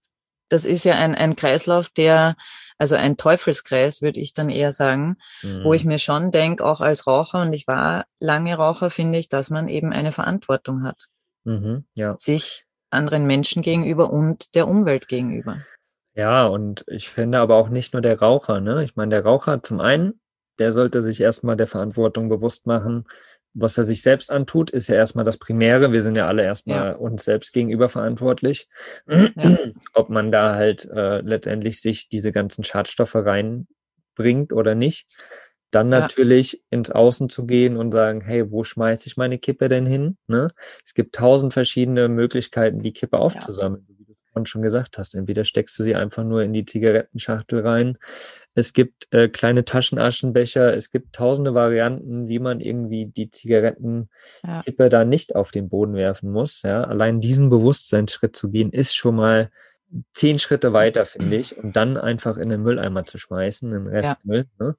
Das 0.50 0.66
ist 0.66 0.85
ja 0.85 0.97
ein, 0.97 1.14
ein 1.14 1.35
Kreislauf, 1.35 1.88
der, 1.88 2.37
also 2.76 2.95
ein 2.95 3.16
Teufelskreis, 3.16 4.02
würde 4.02 4.21
ich 4.21 4.35
dann 4.35 4.50
eher 4.50 4.73
sagen, 4.73 5.16
mhm. 5.43 5.64
wo 5.64 5.73
ich 5.73 5.87
mir 5.87 5.99
schon 5.99 6.31
denke, 6.31 6.62
auch 6.62 6.83
als 6.83 7.07
Raucher, 7.07 7.40
und 7.40 7.54
ich 7.54 7.66
war 7.66 8.04
lange 8.21 8.54
Raucher, 8.54 8.90
finde 8.90 9.16
ich, 9.16 9.31
dass 9.31 9.49
man 9.49 9.69
eben 9.69 9.95
eine 9.95 10.12
Verantwortung 10.12 10.83
hat. 10.83 11.07
Mhm, 11.45 11.87
ja. 11.95 12.16
Sich 12.19 12.66
anderen 12.90 13.26
Menschen 13.26 13.62
gegenüber 13.62 14.12
und 14.12 14.54
der 14.54 14.69
Umwelt 14.69 15.09
gegenüber. 15.09 15.62
Ja, 16.14 16.47
und 16.47 16.85
ich 16.87 17.09
finde 17.09 17.38
aber 17.38 17.56
auch 17.56 17.68
nicht 17.68 17.92
nur 17.92 18.02
der 18.02 18.18
Raucher, 18.21 18.61
ne? 18.61 18.85
Ich 18.85 18.94
meine, 18.97 19.11
der 19.11 19.25
Raucher 19.25 19.62
zum 19.62 19.80
einen, 19.80 20.21
der 20.59 20.73
sollte 20.73 21.02
sich 21.02 21.21
erstmal 21.21 21.56
der 21.56 21.66
Verantwortung 21.66 22.28
bewusst 22.28 22.66
machen, 22.66 23.06
was 23.54 23.78
er 23.78 23.85
sich 23.85 24.02
selbst 24.02 24.33
antut, 24.33 24.71
ist 24.71 24.88
ja 24.88 24.97
erstmal 24.97 25.25
das 25.25 25.38
Primäre. 25.38 25.92
Wir 25.92 26.02
sind 26.02 26.16
ja 26.16 26.26
alle 26.26 26.42
erstmal 26.42 26.90
ja. 26.90 26.92
uns 26.92 27.25
selbst 27.25 27.52
gegenüber 27.52 27.88
verantwortlich. 27.88 28.68
Ja. 29.06 29.28
Ob 29.94 30.11
man 30.11 30.33
da 30.33 30.54
halt 30.54 30.88
äh, 30.92 31.21
letztendlich 31.21 31.80
sich 31.80 32.09
diese 32.09 32.33
ganzen 32.33 32.64
Schadstoffe 32.64 33.14
reinbringt 33.14 34.52
oder 34.52 34.75
nicht. 34.75 35.06
Dann 35.71 35.88
natürlich 35.88 36.52
ja. 36.54 36.59
ins 36.71 36.90
Außen 36.90 37.28
zu 37.28 37.47
gehen 37.47 37.76
und 37.76 37.92
sagen, 37.92 38.21
hey, 38.21 38.50
wo 38.50 38.64
schmeiße 38.64 39.06
ich 39.06 39.16
meine 39.16 39.38
Kippe 39.38 39.68
denn 39.68 39.87
hin? 39.87 40.16
Ne? 40.26 40.49
Es 40.85 40.94
gibt 40.94 41.14
tausend 41.14 41.52
verschiedene 41.52 42.09
Möglichkeiten, 42.09 42.80
die 42.80 42.92
Kippe 42.92 43.18
aufzusammeln 43.18 43.87
vorhin 44.35 44.47
schon 44.47 44.62
gesagt 44.62 44.99
hast. 44.99 45.14
Entweder 45.14 45.45
steckst 45.45 45.79
du 45.79 45.83
sie 45.83 45.95
einfach 45.95 46.25
nur 46.25 46.43
in 46.43 46.53
die 46.53 46.67
Zigarettenschachtel 46.67 47.61
rein. 47.61 47.99
Es 48.55 48.73
gibt 48.73 49.12
äh, 49.12 49.29
kleine 49.29 49.64
Taschenaschenbecher. 49.64 50.76
Es 50.76 50.91
gibt 50.91 51.14
tausende 51.14 51.55
Varianten, 51.55 52.29
wie 52.29 52.41
man 52.41 52.61
irgendwie 52.61 53.07
die 53.07 53.31
Zigarettenkippe 53.31 54.09
ja. 54.83 54.88
da 54.88 55.05
nicht 55.05 55.35
auf 55.35 55.50
den 55.53 55.69
Boden 55.69 55.95
werfen 55.95 56.31
muss. 56.31 56.62
Ja, 56.62 56.85
allein 56.85 57.21
diesen 57.21 57.49
Bewusstseinsschritt 57.49 58.37
zu 58.37 58.50
gehen, 58.50 58.71
ist 58.71 58.95
schon 58.95 59.17
mal 59.17 59.50
zehn 60.12 60.38
Schritte 60.38 60.73
weiter, 60.73 61.07
finde 61.07 61.37
ich, 61.37 61.57
und 61.57 61.76
dann 61.76 61.97
einfach 61.97 62.37
in 62.37 62.49
den 62.49 62.62
Mülleimer 62.62 63.05
zu 63.05 63.19
schmeißen, 63.19 63.71
den 63.71 63.87
Restmüll. 63.87 64.47
Ja. 64.59 64.67
Ne? 64.67 64.76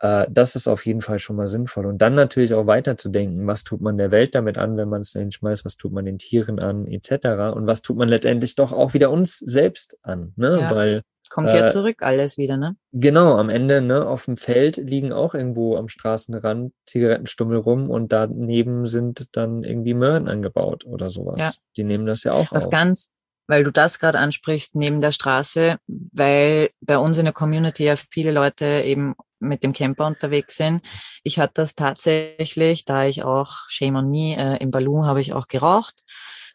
Äh, 0.00 0.26
das 0.30 0.56
ist 0.56 0.68
auf 0.68 0.86
jeden 0.86 1.02
Fall 1.02 1.18
schon 1.18 1.36
mal 1.36 1.48
sinnvoll. 1.48 1.86
Und 1.86 1.98
dann 1.98 2.14
natürlich 2.14 2.54
auch 2.54 2.66
weiterzudenken, 2.66 3.46
was 3.46 3.64
tut 3.64 3.80
man 3.80 3.98
der 3.98 4.10
Welt 4.10 4.34
damit 4.34 4.58
an, 4.58 4.76
wenn 4.76 4.88
man 4.88 5.02
es 5.02 5.12
hinschmeißt, 5.12 5.64
was 5.64 5.76
tut 5.76 5.92
man 5.92 6.04
den 6.04 6.18
Tieren 6.18 6.58
an, 6.60 6.86
etc. 6.86 7.54
Und 7.54 7.66
was 7.66 7.82
tut 7.82 7.96
man 7.96 8.08
letztendlich 8.08 8.54
doch 8.54 8.72
auch 8.72 8.94
wieder 8.94 9.10
uns 9.10 9.38
selbst 9.38 9.98
an, 10.02 10.32
ne? 10.36 10.60
Ja. 10.60 10.74
Weil 10.74 11.02
Kommt 11.30 11.52
ja 11.52 11.66
äh, 11.66 11.68
zurück 11.68 12.02
alles 12.02 12.38
wieder, 12.38 12.56
ne? 12.56 12.76
Genau, 12.92 13.36
am 13.36 13.50
Ende, 13.50 13.82
ne, 13.82 14.06
auf 14.06 14.24
dem 14.24 14.36
Feld 14.36 14.76
liegen 14.76 15.12
auch 15.12 15.34
irgendwo 15.34 15.76
am 15.76 15.88
Straßenrand 15.88 16.72
Zigarettenstummel 16.86 17.58
rum 17.58 17.90
und 17.90 18.12
daneben 18.12 18.86
sind 18.86 19.36
dann 19.36 19.62
irgendwie 19.62 19.94
Möhren 19.94 20.28
angebaut 20.28 20.86
oder 20.86 21.10
sowas. 21.10 21.38
Ja. 21.38 21.52
Die 21.76 21.84
nehmen 21.84 22.06
das 22.06 22.24
ja 22.24 22.32
auch 22.32 22.50
Was 22.50 22.66
auf. 22.66 22.70
ganz, 22.70 23.12
weil 23.46 23.62
du 23.62 23.70
das 23.70 23.98
gerade 23.98 24.18
ansprichst, 24.18 24.74
neben 24.74 25.00
der 25.00 25.12
Straße, 25.12 25.76
weil 25.86 26.70
bei 26.80 26.96
uns 26.98 27.18
in 27.18 27.24
der 27.24 27.34
Community 27.34 27.84
ja 27.84 27.96
viele 28.10 28.32
Leute 28.32 28.82
eben 28.84 29.14
mit 29.40 29.62
dem 29.62 29.72
Camper 29.72 30.06
unterwegs 30.06 30.56
sind. 30.56 30.82
Ich 31.22 31.38
hatte 31.38 31.54
das 31.56 31.74
tatsächlich, 31.74 32.84
da 32.84 33.04
ich 33.04 33.24
auch, 33.24 33.68
shame 33.68 33.96
on 33.96 34.10
me, 34.10 34.36
äh, 34.36 34.56
im 34.62 34.70
Balloon 34.70 35.06
habe 35.06 35.20
ich 35.20 35.32
auch 35.32 35.46
geraucht. 35.46 36.02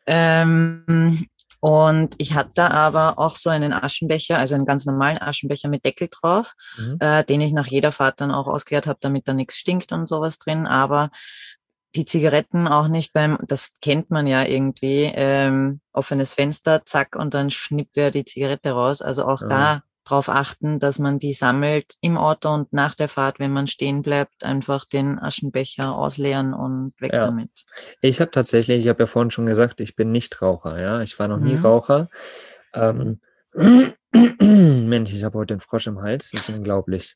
Ähm, 0.06 1.28
und 1.60 2.16
ich 2.18 2.34
hatte 2.34 2.72
aber 2.72 3.18
auch 3.18 3.38
so 3.38 3.50
einen 3.50 3.72
Aschenbecher, 3.72 4.38
also 4.38 4.54
einen 4.54 4.66
ganz 4.66 4.86
normalen 4.86 5.18
Aschenbecher 5.18 5.70
mit 5.70 5.86
Deckel 5.86 6.10
drauf, 6.12 6.56
mhm. 6.78 6.98
äh, 7.00 7.24
den 7.24 7.40
ich 7.40 7.54
nach 7.54 7.68
jeder 7.68 7.94
Fahrt 7.94 8.20
dann 8.20 8.32
auch 8.32 8.48
ausgeleert 8.48 8.86
habe, 8.86 9.00
damit 9.02 9.30
da 9.30 9.34
nichts 9.34 9.56
stinkt 9.56 9.94
und 9.94 10.06
sowas 10.06 10.38
drin. 10.38 10.68
Aber 10.68 11.10
die 11.96 12.04
Zigaretten 12.04 12.68
auch 12.68 12.90
nicht 12.90 13.13
beim, 13.13 13.38
das 13.48 13.72
kennt 13.82 14.10
man 14.10 14.28
ja 14.28 14.44
irgendwie, 14.44 15.12
ähm, 15.16 15.80
offenes 15.94 16.34
Fenster, 16.34 16.84
zack, 16.86 17.16
und 17.16 17.34
dann 17.34 17.50
schnippt 17.50 17.96
wer 17.96 18.12
die 18.12 18.25
Zigarette 18.25 18.72
raus. 18.72 19.02
Also 19.02 19.25
auch 19.25 19.42
ja. 19.44 19.48
da 19.48 19.84
darauf 20.03 20.29
achten, 20.29 20.79
dass 20.79 21.00
man 21.00 21.19
die 21.19 21.31
sammelt 21.31 21.95
im 22.01 22.17
Auto 22.17 22.50
und 22.50 22.74
nach 22.74 22.95
der 22.95 23.10
Fahrt, 23.10 23.39
wenn 23.39 23.51
man 23.51 23.67
stehen 23.67 24.01
bleibt, 24.01 24.43
einfach 24.43 24.86
den 24.86 25.19
Aschenbecher 25.19 25.95
ausleeren 25.95 26.53
und 26.53 26.93
weg 27.00 27.13
ja. 27.13 27.25
damit. 27.25 27.65
Ich 28.01 28.19
habe 28.19 28.31
tatsächlich, 28.31 28.83
ich 28.83 28.89
habe 28.89 29.03
ja 29.03 29.07
vorhin 29.07 29.31
schon 29.31 29.45
gesagt, 29.45 29.79
ich 29.79 29.95
bin 29.95 30.12
nicht 30.12 30.41
Raucher, 30.41 30.81
ja. 30.81 31.01
Ich 31.01 31.17
war 31.19 31.27
noch 31.27 31.39
nie 31.39 31.55
mhm. 31.55 31.65
Raucher. 31.65 32.10
Ähm, 32.74 33.19
Mensch, 33.53 35.13
ich 35.13 35.24
habe 35.24 35.38
heute 35.38 35.55
den 35.55 35.60
Frosch 35.60 35.88
im 35.88 36.01
Hals, 36.01 36.31
das 36.31 36.50
ist 36.50 36.55
unglaublich. 36.55 37.15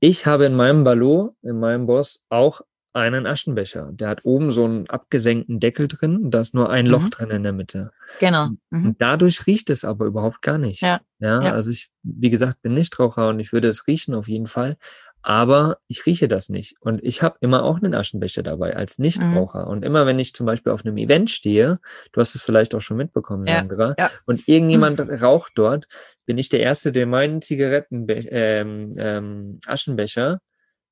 Ich 0.00 0.26
habe 0.26 0.44
in 0.44 0.54
meinem 0.54 0.84
Ballot, 0.84 1.34
in 1.42 1.58
meinem 1.58 1.86
Boss, 1.86 2.22
auch 2.28 2.60
einen 2.96 3.26
Aschenbecher. 3.26 3.90
Der 3.92 4.08
hat 4.08 4.24
oben 4.24 4.50
so 4.50 4.64
einen 4.64 4.88
abgesenkten 4.88 5.60
Deckel 5.60 5.86
drin, 5.86 6.30
da 6.30 6.40
ist 6.40 6.54
nur 6.54 6.70
ein 6.70 6.86
mhm. 6.86 6.90
Loch 6.90 7.08
drin 7.10 7.30
in 7.30 7.42
der 7.42 7.52
Mitte. 7.52 7.92
Genau. 8.18 8.48
Mhm. 8.70 8.86
Und 8.86 9.02
dadurch 9.02 9.46
riecht 9.46 9.70
es 9.70 9.84
aber 9.84 10.06
überhaupt 10.06 10.42
gar 10.42 10.58
nicht. 10.58 10.80
Ja. 10.80 11.00
ja. 11.18 11.42
ja. 11.42 11.52
Also 11.52 11.70
ich, 11.70 11.90
wie 12.02 12.30
gesagt, 12.30 12.62
bin 12.62 12.74
Nichtraucher 12.74 13.28
und 13.28 13.38
ich 13.38 13.52
würde 13.52 13.68
es 13.68 13.86
riechen 13.86 14.14
auf 14.14 14.28
jeden 14.28 14.46
Fall. 14.46 14.76
Aber 15.22 15.78
ich 15.88 16.06
rieche 16.06 16.28
das 16.28 16.48
nicht. 16.50 16.76
Und 16.80 17.02
ich 17.02 17.20
habe 17.20 17.36
immer 17.40 17.64
auch 17.64 17.78
einen 17.78 17.94
Aschenbecher 17.94 18.44
dabei 18.44 18.76
als 18.76 18.98
Nichtraucher. 18.98 19.64
Mhm. 19.64 19.70
Und 19.72 19.84
immer 19.84 20.06
wenn 20.06 20.20
ich 20.20 20.34
zum 20.34 20.46
Beispiel 20.46 20.72
auf 20.72 20.86
einem 20.86 20.96
Event 20.98 21.32
stehe, 21.32 21.80
du 22.12 22.20
hast 22.20 22.36
es 22.36 22.42
vielleicht 22.42 22.76
auch 22.76 22.80
schon 22.80 22.96
mitbekommen, 22.96 23.44
ja. 23.44 23.56
Sandra, 23.56 23.96
ja. 23.98 24.10
und 24.24 24.46
irgendjemand 24.46 25.00
mhm. 25.00 25.10
raucht 25.16 25.52
dort, 25.56 25.88
bin 26.26 26.38
ich 26.38 26.48
der 26.48 26.60
Erste, 26.60 26.92
der 26.92 27.06
meinen 27.06 27.42
Zigaretten 27.42 28.06
ähm, 28.08 28.94
ähm, 28.96 29.58
Aschenbecher 29.66 30.38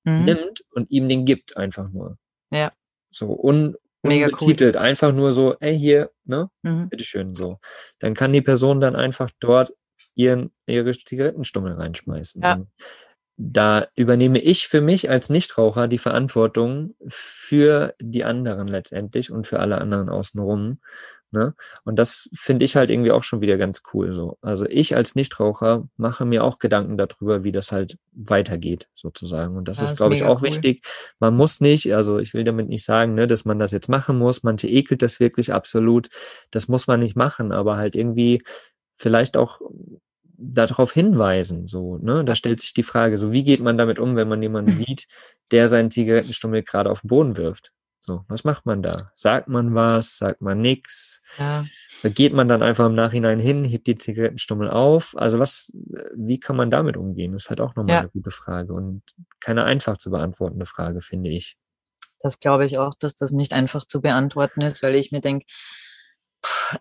mhm. 0.04 0.24
nimmt 0.24 0.64
und 0.70 0.90
ihm 0.90 1.08
den 1.08 1.24
gibt 1.24 1.56
einfach 1.56 1.90
nur. 1.90 2.18
Ja. 2.52 2.72
So 3.10 3.38
un, 3.38 3.76
unbetitelt, 4.02 4.76
cool. 4.76 4.82
einfach 4.82 5.12
nur 5.12 5.32
so, 5.32 5.56
ey, 5.60 5.78
hier, 5.78 6.10
ne, 6.24 6.50
mhm. 6.62 6.88
bitteschön, 6.88 7.34
so. 7.34 7.58
Dann 7.98 8.14
kann 8.14 8.32
die 8.32 8.42
Person 8.42 8.80
dann 8.80 8.96
einfach 8.96 9.30
dort 9.40 9.72
ihren, 10.14 10.52
ihre 10.66 10.92
Zigarettenstummel 10.92 11.72
reinschmeißen. 11.72 12.42
Ja. 12.42 12.62
da 13.36 13.88
übernehme 13.96 14.38
ich 14.38 14.68
für 14.68 14.80
mich 14.80 15.10
als 15.10 15.28
Nichtraucher 15.28 15.88
die 15.88 15.98
Verantwortung 15.98 16.94
für 17.08 17.94
die 18.00 18.24
anderen 18.24 18.68
letztendlich 18.68 19.32
und 19.32 19.46
für 19.46 19.58
alle 19.58 19.80
anderen 19.80 20.08
außenrum. 20.08 20.80
Ne? 21.34 21.54
Und 21.82 21.96
das 21.96 22.28
finde 22.32 22.64
ich 22.64 22.76
halt 22.76 22.90
irgendwie 22.90 23.10
auch 23.10 23.24
schon 23.24 23.40
wieder 23.40 23.56
ganz 23.56 23.82
cool. 23.92 24.14
So. 24.14 24.38
Also 24.40 24.66
ich 24.66 24.94
als 24.94 25.16
Nichtraucher 25.16 25.88
mache 25.96 26.24
mir 26.24 26.44
auch 26.44 26.60
Gedanken 26.60 26.96
darüber, 26.96 27.42
wie 27.42 27.50
das 27.50 27.72
halt 27.72 27.98
weitergeht, 28.12 28.88
sozusagen. 28.94 29.56
Und 29.56 29.66
das 29.66 29.78
ja, 29.78 29.84
ist, 29.84 29.96
glaube 29.96 30.14
ich, 30.14 30.22
auch 30.22 30.42
cool. 30.42 30.48
wichtig. 30.48 30.86
Man 31.18 31.36
muss 31.36 31.60
nicht, 31.60 31.92
also 31.92 32.20
ich 32.20 32.34
will 32.34 32.44
damit 32.44 32.68
nicht 32.68 32.84
sagen, 32.84 33.14
ne, 33.14 33.26
dass 33.26 33.44
man 33.44 33.58
das 33.58 33.72
jetzt 33.72 33.88
machen 33.88 34.16
muss. 34.16 34.44
Manche 34.44 34.68
ekelt 34.68 35.02
das 35.02 35.18
wirklich 35.18 35.52
absolut. 35.52 36.08
Das 36.52 36.68
muss 36.68 36.86
man 36.86 37.00
nicht 37.00 37.16
machen, 37.16 37.50
aber 37.50 37.76
halt 37.76 37.96
irgendwie 37.96 38.40
vielleicht 38.96 39.36
auch 39.36 39.60
darauf 40.38 40.92
hinweisen. 40.92 41.66
So, 41.66 41.98
ne? 41.98 42.24
Da 42.24 42.36
stellt 42.36 42.60
sich 42.60 42.74
die 42.74 42.84
Frage, 42.84 43.18
so 43.18 43.32
wie 43.32 43.42
geht 43.42 43.60
man 43.60 43.76
damit 43.76 43.98
um, 43.98 44.14
wenn 44.14 44.28
man 44.28 44.40
jemanden 44.40 44.70
sieht, 44.86 45.08
der 45.50 45.68
seinen 45.68 45.90
Zigarettenstummel 45.90 46.62
gerade 46.62 46.92
auf 46.92 47.00
den 47.00 47.08
Boden 47.08 47.36
wirft? 47.36 47.72
So, 48.06 48.22
was 48.28 48.44
macht 48.44 48.66
man 48.66 48.82
da? 48.82 49.10
Sagt 49.14 49.48
man 49.48 49.74
was? 49.74 50.18
Sagt 50.18 50.42
man 50.42 50.60
nichts? 50.60 51.22
Ja. 51.38 51.64
Da 52.02 52.10
geht 52.10 52.34
man 52.34 52.48
dann 52.48 52.62
einfach 52.62 52.84
im 52.84 52.94
Nachhinein 52.94 53.40
hin, 53.40 53.64
hebt 53.64 53.86
die 53.86 53.96
Zigarettenstummel 53.96 54.68
auf. 54.68 55.14
Also 55.16 55.38
was, 55.38 55.72
wie 56.14 56.38
kann 56.38 56.54
man 56.54 56.70
damit 56.70 56.98
umgehen? 56.98 57.32
Das 57.32 57.44
ist 57.44 57.48
halt 57.48 57.62
auch 57.62 57.74
nochmal 57.76 57.94
ja. 57.94 58.00
eine 58.00 58.10
gute 58.10 58.30
Frage 58.30 58.74
und 58.74 59.02
keine 59.40 59.64
einfach 59.64 59.96
zu 59.96 60.10
beantwortende 60.10 60.66
Frage, 60.66 61.00
finde 61.00 61.30
ich. 61.30 61.56
Das 62.20 62.40
glaube 62.40 62.66
ich 62.66 62.76
auch, 62.76 62.92
dass 62.94 63.14
das 63.14 63.32
nicht 63.32 63.54
einfach 63.54 63.86
zu 63.86 64.02
beantworten 64.02 64.60
ist, 64.60 64.82
weil 64.82 64.96
ich 64.96 65.10
mir 65.10 65.22
denke, 65.22 65.46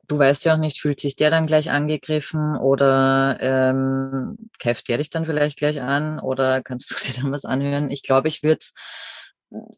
du 0.07 0.19
weißt 0.19 0.43
ja 0.43 0.55
auch 0.55 0.59
nicht, 0.59 0.81
fühlt 0.81 0.99
sich 0.99 1.15
der 1.15 1.31
dann 1.31 1.47
gleich 1.47 1.71
angegriffen 1.71 2.57
oder 2.57 3.37
ähm, 3.39 4.49
kämpft 4.59 4.89
der 4.89 4.97
dich 4.97 5.09
dann 5.09 5.25
vielleicht 5.25 5.57
gleich 5.57 5.81
an 5.81 6.19
oder 6.19 6.61
kannst 6.61 6.91
du 6.91 6.95
dir 7.05 7.21
dann 7.21 7.31
was 7.31 7.45
anhören? 7.45 7.89
Ich 7.89 8.03
glaube, 8.03 8.27
ich 8.27 8.43
würde 8.43 8.57
es 8.59 8.73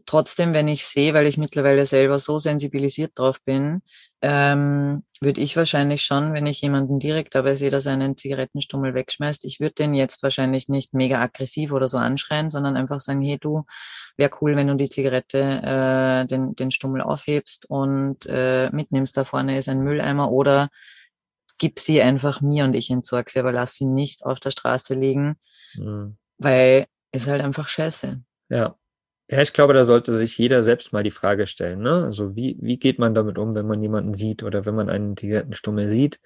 trotzdem, 0.05 0.53
wenn 0.53 0.67
ich 0.67 0.85
sehe, 0.85 1.13
weil 1.13 1.27
ich 1.27 1.37
mittlerweile 1.37 1.85
selber 1.85 2.19
so 2.19 2.39
sensibilisiert 2.39 3.11
drauf 3.15 3.41
bin, 3.43 3.81
ähm, 4.21 5.03
würde 5.21 5.41
ich 5.41 5.57
wahrscheinlich 5.57 6.03
schon, 6.03 6.33
wenn 6.33 6.45
ich 6.45 6.61
jemanden 6.61 6.99
direkt 6.99 7.35
dabei 7.35 7.55
sehe, 7.55 7.69
dass 7.69 7.85
er 7.85 7.93
einen 7.93 8.17
Zigarettenstummel 8.17 8.93
wegschmeißt, 8.93 9.45
ich 9.45 9.59
würde 9.59 9.75
den 9.75 9.93
jetzt 9.93 10.23
wahrscheinlich 10.23 10.69
nicht 10.69 10.93
mega 10.93 11.21
aggressiv 11.21 11.71
oder 11.71 11.87
so 11.87 11.97
anschreien, 11.97 12.49
sondern 12.49 12.77
einfach 12.77 12.99
sagen, 12.99 13.21
hey 13.21 13.37
du, 13.37 13.65
wäre 14.17 14.31
cool, 14.41 14.55
wenn 14.55 14.67
du 14.67 14.75
die 14.75 14.89
Zigarette, 14.89 15.39
äh, 15.39 16.25
den, 16.27 16.55
den 16.55 16.71
Stummel 16.71 17.01
aufhebst 17.01 17.69
und 17.69 18.25
äh, 18.27 18.69
mitnimmst. 18.71 19.17
Da 19.17 19.25
vorne 19.25 19.57
ist 19.57 19.69
ein 19.69 19.81
Mülleimer 19.81 20.31
oder 20.31 20.69
gib 21.57 21.79
sie 21.79 22.01
einfach 22.01 22.41
mir 22.41 22.63
und 22.63 22.75
ich 22.75 22.89
entsorge 22.89 23.31
sie, 23.31 23.39
aber 23.39 23.51
lass 23.51 23.75
sie 23.75 23.85
nicht 23.85 24.25
auf 24.25 24.39
der 24.39 24.51
Straße 24.51 24.93
liegen, 24.93 25.35
mhm. 25.75 26.17
weil 26.37 26.87
es 27.11 27.27
halt 27.27 27.41
einfach 27.41 27.67
scheiße. 27.67 28.21
Ja, 28.49 28.77
ja, 29.27 29.41
ich 29.41 29.53
glaube, 29.53 29.73
da 29.73 29.83
sollte 29.85 30.13
sich 30.15 30.37
jeder 30.37 30.61
selbst 30.61 30.93
mal 30.93 31.01
die 31.01 31.09
Frage 31.09 31.47
stellen, 31.47 31.81
ne? 31.81 32.03
Also 32.03 32.35
wie, 32.35 32.57
wie 32.61 32.77
geht 32.77 32.99
man 32.99 33.15
damit 33.15 33.39
um, 33.39 33.55
wenn 33.55 33.65
man 33.65 33.81
jemanden 33.81 34.13
sieht 34.13 34.43
oder 34.43 34.65
wenn 34.65 34.75
man 34.75 34.87
einen 34.87 35.17
Zigarettenstummel 35.17 35.89
sieht? 35.89 36.19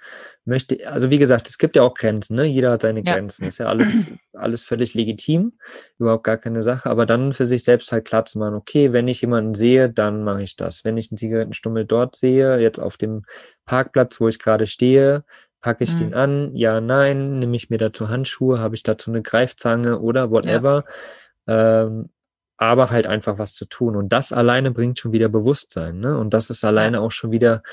Möchte, 0.44 0.86
also 0.86 1.10
wie 1.10 1.18
gesagt, 1.18 1.48
es 1.48 1.58
gibt 1.58 1.78
ja 1.78 1.84
auch 1.84 1.94
Grenzen, 1.94 2.36
ne? 2.36 2.44
Jeder 2.44 2.72
hat 2.72 2.82
seine 2.82 3.02
ja. 3.06 3.14
Grenzen. 3.14 3.46
Ist 3.48 3.60
ja 3.60 3.68
alles, 3.68 4.06
alles 4.34 4.66
völlig 4.66 4.96
legitim, 4.96 5.54
überhaupt 5.98 6.26
gar 6.26 6.38
keine 6.38 6.62
Sache. 6.62 6.90
Aber 6.90 7.06
dann 7.06 7.32
für 7.32 7.48
sich 7.48 7.64
selbst 7.64 7.90
halt 7.94 8.04
klar 8.04 8.26
zu 8.26 8.38
machen, 8.38 8.56
okay, 8.56 8.92
wenn 8.92 9.08
ich 9.08 9.22
jemanden 9.22 9.54
sehe, 9.54 9.90
dann 9.90 10.26
mache 10.26 10.44
ich 10.44 10.58
das. 10.58 10.84
Wenn 10.84 10.98
ich 10.98 11.10
einen 11.10 11.18
Zigarettenstummel 11.18 11.86
dort 11.86 12.18
sehe, 12.18 12.60
jetzt 12.60 12.80
auf 12.80 12.98
dem 12.98 13.24
Parkplatz, 13.66 14.20
wo 14.20 14.28
ich 14.28 14.40
gerade 14.40 14.68
stehe, 14.68 15.24
packe 15.62 15.86
ich 15.86 15.94
mhm. 15.94 16.00
den 16.00 16.14
an? 16.16 16.56
Ja, 16.56 16.82
nein. 16.82 17.40
Nehme 17.40 17.56
ich 17.56 17.70
mir 17.70 17.78
dazu 17.78 18.10
Handschuhe? 18.10 18.60
Habe 18.60 18.76
ich 18.76 18.84
dazu 18.84 19.10
eine 19.10 19.22
Greifzange 19.22 20.00
oder 20.00 20.32
whatever? 20.32 20.84
Ja. 21.48 21.86
Ähm, 21.86 22.10
aber 22.60 22.90
halt 22.90 23.08
einfach 23.08 23.40
was 23.40 23.54
zu 23.54 23.66
tun. 23.66 23.96
Und 23.96 24.10
das 24.10 24.34
alleine 24.34 24.72
bringt 24.72 25.00
schon 25.00 25.14
wieder 25.14 25.30
Bewusstsein. 25.30 26.00
Ne? 26.00 26.18
Und 26.18 26.34
das 26.34 26.50
ist 26.50 26.66
alleine 26.66 27.00
auch 27.00 27.12
schon 27.12 27.32
wieder 27.32 27.64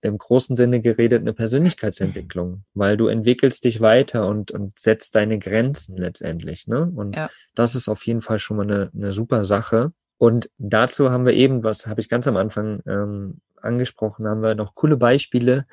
im 0.00 0.16
großen 0.16 0.56
Sinne 0.56 0.80
geredet 0.80 1.20
eine 1.20 1.34
Persönlichkeitsentwicklung, 1.34 2.64
weil 2.72 2.96
du 2.96 3.08
entwickelst 3.08 3.64
dich 3.64 3.82
weiter 3.82 4.26
und, 4.26 4.50
und 4.50 4.78
setzt 4.78 5.14
deine 5.14 5.38
Grenzen 5.38 5.98
letztendlich. 5.98 6.66
Ne? 6.66 6.90
Und 6.96 7.14
ja. 7.14 7.28
das 7.54 7.74
ist 7.74 7.86
auf 7.86 8.06
jeden 8.06 8.22
Fall 8.22 8.38
schon 8.38 8.56
mal 8.56 8.62
eine, 8.62 8.90
eine 8.94 9.12
super 9.12 9.44
Sache. 9.44 9.92
Und 10.16 10.50
dazu 10.56 11.10
haben 11.10 11.26
wir 11.26 11.34
eben, 11.34 11.62
was 11.62 11.86
habe 11.86 12.00
ich 12.00 12.08
ganz 12.08 12.26
am 12.26 12.38
Anfang 12.38 12.80
ähm, 12.86 13.42
angesprochen, 13.60 14.26
haben 14.26 14.42
wir 14.42 14.54
noch 14.54 14.74
coole 14.74 14.96
Beispiele, 14.96 15.66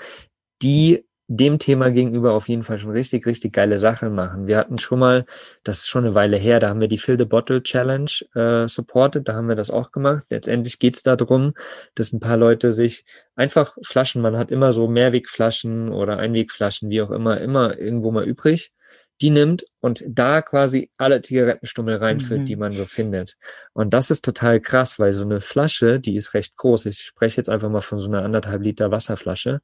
die 0.61 1.06
dem 1.27 1.59
Thema 1.59 1.91
gegenüber 1.91 2.33
auf 2.33 2.47
jeden 2.47 2.63
Fall 2.63 2.79
schon 2.79 2.91
richtig, 2.91 3.25
richtig 3.25 3.51
geile 3.53 3.79
Sachen 3.79 4.15
machen. 4.15 4.47
Wir 4.47 4.57
hatten 4.57 4.77
schon 4.77 4.99
mal, 4.99 5.25
das 5.63 5.79
ist 5.79 5.87
schon 5.87 6.05
eine 6.05 6.15
Weile 6.15 6.37
her, 6.37 6.59
da 6.61 6.69
haben 6.69 6.79
wir 6.79 6.87
die 6.87 6.97
Fill 6.97 7.17
the 7.17 7.25
Bottle 7.25 7.61
Challenge 7.61 8.09
äh, 8.33 8.67
supported, 8.67 9.27
da 9.27 9.33
haben 9.33 9.49
wir 9.49 9.55
das 9.55 9.69
auch 9.69 9.91
gemacht. 9.91 10.25
Letztendlich 10.29 10.79
geht 10.79 10.95
es 10.95 11.03
darum, 11.03 11.53
dass 11.95 12.13
ein 12.13 12.21
paar 12.21 12.37
Leute 12.37 12.71
sich 12.71 13.03
einfach 13.35 13.75
Flaschen, 13.83 14.21
man 14.21 14.37
hat 14.37 14.51
immer 14.51 14.71
so 14.71 14.87
Mehrwegflaschen 14.87 15.89
oder 15.89 16.17
Einwegflaschen, 16.17 16.89
wie 16.89 17.01
auch 17.01 17.11
immer, 17.11 17.41
immer 17.41 17.77
irgendwo 17.77 18.11
mal 18.11 18.23
übrig, 18.23 18.71
die 19.19 19.29
nimmt 19.29 19.65
und 19.81 20.03
da 20.07 20.41
quasi 20.41 20.91
alle 20.97 21.21
Zigarettenstummel 21.21 21.97
reinfüllt, 21.97 22.41
mhm. 22.41 22.45
die 22.45 22.55
man 22.55 22.71
so 22.71 22.85
findet. 22.85 23.35
Und 23.73 23.93
das 23.93 24.11
ist 24.11 24.23
total 24.23 24.61
krass, 24.61 24.99
weil 24.99 25.11
so 25.11 25.23
eine 25.23 25.41
Flasche, 25.41 25.99
die 25.99 26.15
ist 26.15 26.33
recht 26.33 26.55
groß. 26.55 26.85
Ich 26.85 26.99
spreche 26.99 27.37
jetzt 27.37 27.49
einfach 27.49 27.69
mal 27.69 27.81
von 27.81 27.99
so 27.99 28.07
einer 28.07 28.23
anderthalb 28.23 28.61
Liter 28.61 28.91
Wasserflasche 28.91 29.61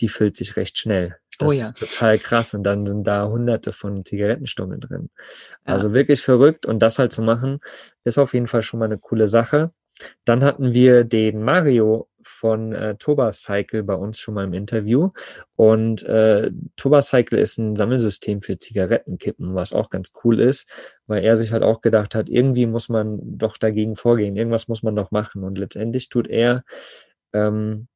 die 0.00 0.08
füllt 0.08 0.36
sich 0.36 0.56
recht 0.56 0.78
schnell. 0.78 1.16
Das 1.38 1.48
oh 1.48 1.52
ja. 1.52 1.68
ist 1.68 1.78
total 1.78 2.18
krass. 2.18 2.54
Und 2.54 2.64
dann 2.64 2.86
sind 2.86 3.04
da 3.04 3.28
hunderte 3.28 3.72
von 3.72 4.04
Zigarettenstummeln 4.04 4.80
drin. 4.80 5.10
Ja. 5.66 5.74
Also 5.74 5.92
wirklich 5.94 6.20
verrückt. 6.20 6.66
Und 6.66 6.80
das 6.80 6.98
halt 6.98 7.12
zu 7.12 7.22
machen, 7.22 7.60
ist 8.04 8.18
auf 8.18 8.34
jeden 8.34 8.46
Fall 8.46 8.62
schon 8.62 8.80
mal 8.80 8.86
eine 8.86 8.98
coole 8.98 9.28
Sache. 9.28 9.72
Dann 10.24 10.42
hatten 10.42 10.72
wir 10.72 11.04
den 11.04 11.42
Mario 11.42 12.08
von 12.22 12.72
äh, 12.72 12.96
Tobacycle 12.96 13.82
bei 13.82 13.94
uns 13.94 14.18
schon 14.18 14.34
mal 14.34 14.44
im 14.44 14.52
Interview. 14.52 15.10
Und 15.56 16.02
äh, 16.04 16.50
Tobacycle 16.76 17.38
ist 17.38 17.58
ein 17.58 17.76
Sammelsystem 17.76 18.40
für 18.40 18.58
Zigarettenkippen, 18.58 19.54
was 19.54 19.72
auch 19.72 19.90
ganz 19.90 20.12
cool 20.24 20.40
ist, 20.40 20.68
weil 21.06 21.24
er 21.24 21.36
sich 21.36 21.52
halt 21.52 21.62
auch 21.62 21.80
gedacht 21.80 22.14
hat, 22.14 22.28
irgendwie 22.28 22.66
muss 22.66 22.88
man 22.88 23.18
doch 23.38 23.56
dagegen 23.56 23.96
vorgehen, 23.96 24.36
irgendwas 24.36 24.68
muss 24.68 24.82
man 24.82 24.96
doch 24.96 25.10
machen. 25.10 25.44
Und 25.44 25.58
letztendlich 25.58 26.08
tut 26.08 26.28
er 26.28 26.64
ähm, 27.32 27.88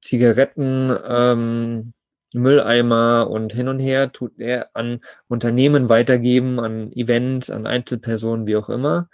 Zigaretten, 0.00 0.96
ähm, 1.06 1.92
Mülleimer 2.34 3.28
und 3.30 3.52
hin 3.52 3.68
und 3.68 3.78
her 3.78 4.12
tut 4.12 4.38
er 4.38 4.70
an 4.74 5.00
Unternehmen 5.28 5.88
weitergeben, 5.88 6.60
an 6.60 6.92
Events, 6.92 7.50
an 7.50 7.66
Einzelpersonen, 7.66 8.46
wie 8.46 8.56
auch 8.56 8.68
immer. 8.68 9.08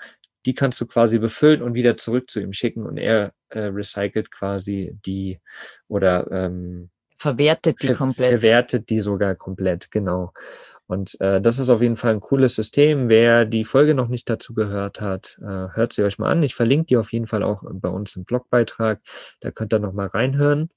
Die 0.47 0.55
kannst 0.55 0.81
du 0.81 0.87
quasi 0.87 1.18
befüllen 1.18 1.62
und 1.62 1.75
wieder 1.75 1.97
zurück 1.97 2.29
zu 2.29 2.40
ihm 2.40 2.53
schicken 2.53 2.85
und 2.85 2.99
er 2.99 3.33
äh, 3.49 3.61
recycelt 3.61 4.31
quasi 4.31 4.99
die 5.07 5.40
oder 5.88 6.31
ähm, 6.31 6.90
verwertet 7.16 7.83
die 7.83 7.87
ver 7.88 7.97
komplett. 7.97 8.29
Verwertet 8.29 8.90
die 8.90 9.01
sogar 9.01 9.35
komplett, 9.35 9.90
genau. 9.90 10.33
Und 10.87 11.18
äh, 11.20 11.40
das 11.40 11.59
ist 11.59 11.70
auf 11.70 11.81
jeden 11.81 11.97
Fall 11.97 12.12
ein 12.12 12.20
cooles 12.20 12.55
System. 12.55 13.09
Wer 13.09 13.44
die 13.47 13.64
Folge 13.64 13.94
noch 13.94 14.09
nicht 14.09 14.29
dazu 14.29 14.55
gehört 14.55 15.01
hat, 15.01 15.38
äh, 15.40 15.68
hört 15.75 15.92
sie 15.92 16.03
euch 16.03 16.18
mal 16.18 16.31
an. 16.31 16.42
Ich 16.42 16.55
verlinke 16.55 16.87
die 16.87 16.97
auf 16.97 17.12
jeden 17.12 17.27
Fall 17.27 17.42
auch 17.42 17.62
bei 17.73 17.88
uns 17.88 18.16
im 18.16 18.25
Blogbeitrag. 18.25 19.01
Da 19.40 19.51
könnt 19.51 19.73
ihr 19.73 19.79
noch 19.79 19.92
mal 19.92 20.09
reinhören. 20.09 20.68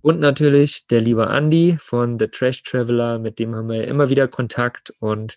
Und 0.00 0.20
natürlich 0.20 0.86
der 0.86 1.00
liebe 1.00 1.26
Andy 1.26 1.76
von 1.80 2.18
The 2.18 2.28
Trash 2.28 2.62
Traveler, 2.62 3.18
mit 3.18 3.38
dem 3.38 3.54
haben 3.56 3.68
wir 3.68 3.86
immer 3.88 4.08
wieder 4.08 4.28
Kontakt 4.28 4.92
und 5.00 5.36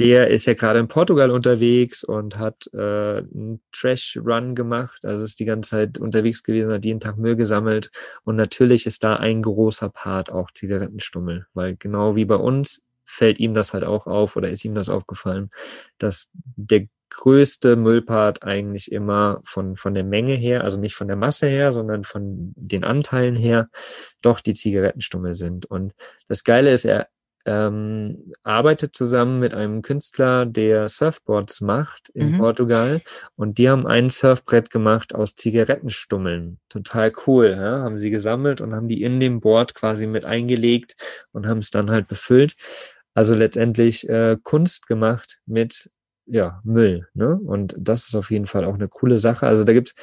der 0.00 0.28
ist 0.28 0.46
ja 0.46 0.54
gerade 0.54 0.80
in 0.80 0.88
Portugal 0.88 1.30
unterwegs 1.30 2.02
und 2.02 2.36
hat 2.36 2.68
äh, 2.72 3.18
einen 3.18 3.60
Trash 3.70 4.18
Run 4.20 4.54
gemacht, 4.54 5.04
also 5.04 5.22
ist 5.24 5.38
die 5.38 5.44
ganze 5.44 5.70
Zeit 5.70 5.98
unterwegs 5.98 6.42
gewesen, 6.42 6.72
hat 6.72 6.84
jeden 6.84 7.00
Tag 7.00 7.18
Müll 7.18 7.36
gesammelt 7.36 7.90
und 8.24 8.34
natürlich 8.34 8.86
ist 8.86 9.04
da 9.04 9.16
ein 9.16 9.42
großer 9.42 9.90
Part 9.90 10.30
auch 10.32 10.50
Zigarettenstummel, 10.52 11.46
weil 11.54 11.76
genau 11.76 12.16
wie 12.16 12.24
bei 12.24 12.36
uns 12.36 12.82
fällt 13.10 13.38
ihm 13.38 13.54
das 13.54 13.72
halt 13.72 13.84
auch 13.84 14.06
auf 14.06 14.36
oder 14.36 14.50
ist 14.50 14.64
ihm 14.64 14.74
das 14.74 14.88
aufgefallen, 14.88 15.50
dass 15.98 16.30
der 16.34 16.86
größte 17.10 17.76
Müllpart 17.76 18.44
eigentlich 18.44 18.90
immer 18.90 19.40
von, 19.44 19.76
von 19.76 19.94
der 19.94 20.04
Menge 20.04 20.34
her, 20.34 20.62
also 20.62 20.78
nicht 20.78 20.94
von 20.94 21.08
der 21.08 21.16
Masse 21.16 21.48
her, 21.48 21.72
sondern 21.72 22.04
von 22.04 22.52
den 22.56 22.84
Anteilen 22.84 23.36
her, 23.36 23.68
doch 24.22 24.40
die 24.40 24.54
Zigarettenstummel 24.54 25.34
sind. 25.34 25.66
Und 25.66 25.92
das 26.28 26.44
Geile 26.44 26.72
ist, 26.72 26.84
er 26.84 27.08
ähm, 27.46 28.32
arbeitet 28.42 28.94
zusammen 28.94 29.40
mit 29.40 29.54
einem 29.54 29.82
Künstler, 29.82 30.44
der 30.46 30.88
Surfboards 30.88 31.60
macht 31.60 32.10
in 32.10 32.32
mhm. 32.32 32.38
Portugal. 32.38 33.00
Und 33.34 33.58
die 33.58 33.68
haben 33.68 33.86
ein 33.86 34.08
Surfbrett 34.08 34.70
gemacht 34.70 35.14
aus 35.14 35.34
Zigarettenstummeln. 35.34 36.58
Total 36.68 37.12
cool. 37.26 37.54
Ja? 37.56 37.82
Haben 37.82 37.98
sie 37.98 38.10
gesammelt 38.10 38.60
und 38.60 38.74
haben 38.74 38.88
die 38.88 39.02
in 39.02 39.20
dem 39.20 39.40
Board 39.40 39.74
quasi 39.74 40.06
mit 40.06 40.24
eingelegt 40.24 40.96
und 41.32 41.46
haben 41.46 41.58
es 41.58 41.70
dann 41.70 41.90
halt 41.90 42.08
befüllt. 42.08 42.54
Also 43.14 43.34
letztendlich 43.34 44.08
äh, 44.08 44.36
Kunst 44.42 44.86
gemacht 44.86 45.40
mit 45.46 45.90
ja, 46.26 46.60
Müll. 46.64 47.08
Ne? 47.14 47.38
Und 47.44 47.74
das 47.78 48.06
ist 48.06 48.14
auf 48.14 48.30
jeden 48.30 48.46
Fall 48.46 48.64
auch 48.64 48.74
eine 48.74 48.88
coole 48.88 49.18
Sache. 49.18 49.46
Also 49.46 49.64
da 49.64 49.72
gibt's 49.72 49.94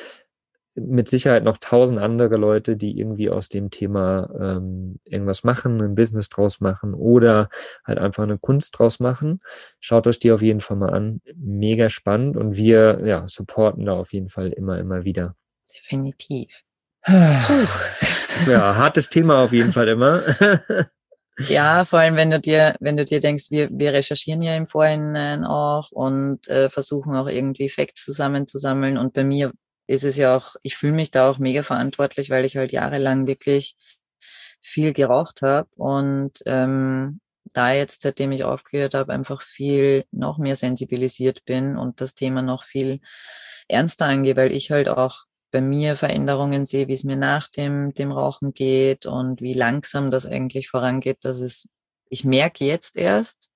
mit 0.76 1.10
Sicherheit 1.10 1.43
noch 1.43 1.58
tausend 1.58 2.00
andere 2.00 2.38
Leute, 2.38 2.78
die 2.78 3.00
irgendwie 3.00 3.30
aus 3.30 3.50
dem 3.50 3.72
Thema 3.72 4.30
ähm, 4.39 5.00
irgendwas 5.06 5.43
machen, 5.43 5.82
ein 5.82 5.96
Business 5.96 6.30
draus 6.30 6.62
machen 6.62 6.93
oder 6.93 7.50
halt 7.84 7.98
einfach 7.98 8.24
eine 8.24 8.38
Kunst 8.38 8.78
draus 8.78 9.00
machen. 9.00 9.41
Schaut 9.80 10.06
euch 10.06 10.20
die 10.20 10.32
auf 10.32 10.41
jeden 10.41 10.62
Fall 10.62 10.78
mal 10.78 10.93
an. 10.93 11.22
Mega 11.36 11.89
spannend 11.89 12.38
und 12.38 12.56
wir 12.56 13.02
ja, 13.06 13.28
supporten 13.28 13.86
da 13.86 13.93
auf 13.93 14.13
jeden 14.13 14.30
Fall 14.30 14.50
immer, 14.50 14.78
immer 14.78 15.04
wieder. 15.04 15.36
Definitiv. 15.76 16.63
ja, 17.08 18.76
hartes 18.76 19.10
Thema 19.10 19.43
auf 19.43 19.54
jeden 19.54 19.74
Fall 19.74 19.88
immer. 19.88 20.22
Ja, 21.39 21.86
vor 21.86 22.00
allem, 22.00 22.15
wenn 22.15 22.32
du 22.32 22.39
dir, 22.39 22.76
wenn 22.80 22.97
du 22.97 23.06
dir 23.06 23.19
denkst, 23.19 23.52
wir, 23.52 23.69
wir 23.71 23.93
recherchieren 23.93 24.41
ja 24.41 24.56
im 24.56 24.65
Vorhinein 24.65 25.43
auch 25.45 25.91
und 25.91 26.47
äh, 26.47 26.69
versuchen 26.71 27.15
auch 27.15 27.28
irgendwie 27.28 27.69
Facts 27.69 28.04
zusammenzusammeln. 28.04 28.97
Und 28.97 29.13
bei 29.13 29.23
mir 29.23 29.52
ist 29.86 30.04
es 30.04 30.17
ja 30.17 30.36
auch, 30.36 30.56
ich 30.63 30.76
fühle 30.78 30.93
mich 30.93 31.12
da 31.12 31.30
auch 31.30 31.38
mega 31.38 31.62
verantwortlich, 31.62 32.32
weil 32.32 32.43
ich 32.45 32.58
halt 32.58 32.71
jahrelang 32.71 33.28
wirklich 33.28 33.76
viel 34.62 34.93
geraucht 34.93 35.43
habe 35.43 35.69
und 35.76 36.34
ähm, 36.45 37.21
da 37.54 37.71
jetzt, 37.71 38.02
seitdem 38.02 38.32
ich 38.32 38.43
aufgehört 38.43 38.93
habe, 38.95 39.13
einfach 39.13 39.41
viel 39.41 40.06
noch 40.12 40.38
mehr 40.39 40.56
sensibilisiert 40.56 41.45
bin 41.45 41.78
und 41.78 42.02
das 42.02 42.15
Thema 42.15 42.41
noch 42.41 42.63
viel 42.63 43.00
ernster 43.67 44.06
angehe, 44.08 44.36
weil 44.36 44.52
ich 44.52 44.71
halt 44.71 44.89
auch 44.89 45.26
bei 45.58 45.62
mir 45.62 45.98
Veränderungen 45.98 46.67
sehe, 46.67 46.88
wie 46.88 46.93
es 46.93 47.04
mir 47.04 47.15
nach 47.15 47.48
dem, 47.48 47.91
dem 47.96 48.12
Rauchen 48.12 48.54
geht 48.54 49.08
und 49.08 49.41
wie 49.41 49.56
langsam 49.56 50.12
das 50.12 50.28
eigentlich 50.28 50.70
vorangeht, 50.70 51.26
dass 51.26 51.39
es, 51.39 51.67
ich 52.10 52.24
merke 52.24 52.63
jetzt 52.63 52.96
erst, 52.96 53.52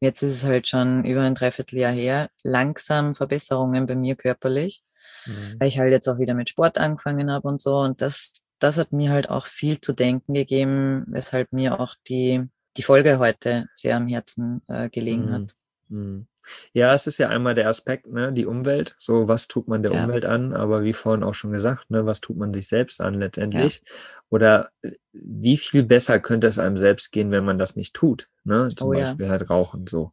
jetzt 0.00 0.22
ist 0.22 0.34
es 0.34 0.44
halt 0.44 0.66
schon 0.66 1.04
über 1.04 1.20
ein 1.20 1.34
Dreivierteljahr 1.34 1.92
her, 1.92 2.30
langsam 2.42 3.14
Verbesserungen 3.14 3.84
bei 3.84 3.94
mir 3.94 4.16
körperlich, 4.16 4.82
mhm. 5.26 5.56
weil 5.58 5.68
ich 5.68 5.78
halt 5.78 5.92
jetzt 5.92 6.08
auch 6.08 6.18
wieder 6.18 6.32
mit 6.32 6.48
Sport 6.48 6.78
angefangen 6.78 7.30
habe 7.30 7.46
und 7.46 7.60
so 7.60 7.80
und 7.80 8.00
das, 8.00 8.32
das 8.58 8.78
hat 8.78 8.92
mir 8.92 9.10
halt 9.10 9.28
auch 9.28 9.44
viel 9.44 9.78
zu 9.78 9.92
denken 9.92 10.32
gegeben, 10.32 11.04
weshalb 11.08 11.52
mir 11.52 11.80
auch 11.80 11.94
die, 12.08 12.48
die 12.78 12.82
Folge 12.82 13.18
heute 13.18 13.66
sehr 13.74 13.98
am 13.98 14.08
Herzen 14.08 14.62
äh, 14.68 14.88
gelegen 14.88 15.26
mhm. 15.26 15.32
hat. 15.34 15.54
Mhm. 15.90 16.26
Ja, 16.72 16.94
es 16.94 17.06
ist 17.06 17.18
ja 17.18 17.28
einmal 17.28 17.54
der 17.54 17.68
Aspekt, 17.68 18.06
ne, 18.06 18.32
die 18.32 18.46
Umwelt. 18.46 18.94
So, 18.98 19.28
was 19.28 19.48
tut 19.48 19.68
man 19.68 19.82
der 19.82 19.92
ja. 19.92 20.04
Umwelt 20.04 20.24
an? 20.24 20.52
Aber 20.54 20.84
wie 20.84 20.92
vorhin 20.92 21.22
auch 21.22 21.34
schon 21.34 21.52
gesagt, 21.52 21.90
ne, 21.90 22.06
was 22.06 22.20
tut 22.20 22.36
man 22.36 22.52
sich 22.52 22.68
selbst 22.68 23.00
an 23.00 23.14
letztendlich? 23.14 23.82
Ja. 23.84 23.92
Oder 24.30 24.70
äh, 24.82 24.92
wie 25.12 25.56
viel 25.56 25.82
besser 25.82 26.20
könnte 26.20 26.46
es 26.46 26.58
einem 26.58 26.78
selbst 26.78 27.12
gehen, 27.12 27.30
wenn 27.30 27.44
man 27.44 27.58
das 27.58 27.76
nicht 27.76 27.94
tut? 27.94 28.28
Ne? 28.44 28.68
Zum 28.74 28.88
oh, 28.88 28.92
Beispiel 28.92 29.26
ja. 29.26 29.32
halt 29.32 29.50
rauchen 29.50 29.86
so. 29.86 30.12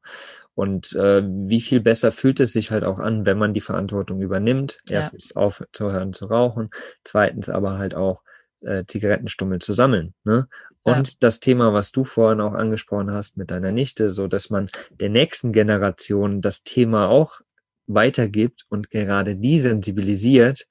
Und 0.56 0.94
äh, 0.94 1.24
wie 1.26 1.62
viel 1.62 1.80
besser 1.80 2.12
fühlt 2.12 2.40
es 2.42 2.52
sich 2.52 2.70
halt 2.70 2.84
auch 2.84 3.00
an, 3.00 3.26
wenn 3.26 3.38
man 3.38 3.54
die 3.54 3.62
Verantwortung 3.62 4.22
übernimmt? 4.22 4.80
Erstens 4.90 5.36
aufzuhören 5.36 6.12
zu 6.12 6.26
rauchen, 6.26 6.70
zweitens 7.04 7.50
aber 7.50 7.78
halt 7.78 7.96
auch 7.96 8.22
äh, 8.62 8.86
Zigarettenstummel 8.86 9.60
zu 9.60 9.74
sammeln. 9.74 10.14
Ne? 10.24 10.48
Und 10.84 11.08
ja. 11.08 11.14
das 11.20 11.40
Thema, 11.40 11.74
was 11.74 11.92
du 11.92 12.04
vorhin 12.04 12.42
auch 12.42 12.54
angesprochen 12.54 13.12
hast 13.12 13.38
mit 13.38 13.52
deiner 13.52 13.72
Nichte, 13.72 14.12
so 14.12 14.28
dass 14.28 14.50
man 14.50 14.70
der 14.92 15.10
nächsten 15.10 15.52
Generation 15.52 16.42
das 16.42 16.64
Thema 16.64 17.10
auch 17.10 17.42
weitergibt 17.88 18.66
und 18.70 18.90
gerade 18.90 19.36
die 19.36 19.60
sensibilisiert, 19.60 20.68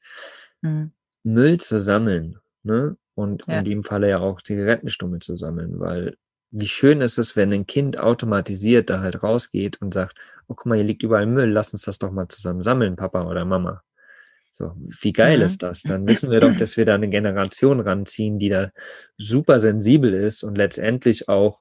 mhm. 0.63 0.93
Müll 1.25 1.59
zu 1.61 1.81
sammeln. 1.81 2.39
Ne? 2.63 2.97
Und 3.15 3.45
ja. 3.47 3.59
in 3.59 3.65
dem 3.65 3.85
Falle 3.85 4.09
ja 4.09 4.19
auch 4.21 4.41
Zigarettenstummel 4.41 5.21
zu 5.21 5.37
sammeln, 5.37 5.81
weil 5.81 6.17
wie 6.51 6.69
schön 6.69 7.01
ist 7.01 7.19
es, 7.19 7.37
wenn 7.37 7.53
ein 7.53 7.67
Kind 7.67 7.99
automatisiert 7.99 8.89
da 8.89 9.01
halt 9.01 9.23
rausgeht 9.23 9.83
und 9.83 9.93
sagt, 9.93 10.15
oh 10.47 10.55
guck 10.55 10.67
mal, 10.67 10.77
hier 10.77 10.85
liegt 10.85 11.03
überall 11.03 11.27
Müll, 11.27 11.51
lass 11.51 11.73
uns 11.73 11.83
das 11.83 11.99
doch 11.99 12.11
mal 12.11 12.29
zusammen 12.29 12.63
sammeln, 12.63 12.97
Papa 12.97 13.27
oder 13.27 13.45
Mama. 13.45 13.83
So, 14.59 14.73
wie 14.77 15.13
geil 15.13 15.39
mhm. 15.39 15.45
ist 15.45 15.63
das? 15.63 15.83
Dann 15.83 16.05
wissen 16.09 16.33
wir 16.33 16.41
doch, 16.41 16.57
dass 16.57 16.77
wir 16.77 16.85
da 16.85 16.97
eine 16.97 17.09
Generation 17.09 17.79
ranziehen, 17.79 18.41
die 18.41 18.49
da 18.49 18.73
super 19.17 19.61
sensibel 19.61 20.13
ist 20.13 20.43
und 20.43 20.59
letztendlich 20.59 21.29
auch 21.29 21.61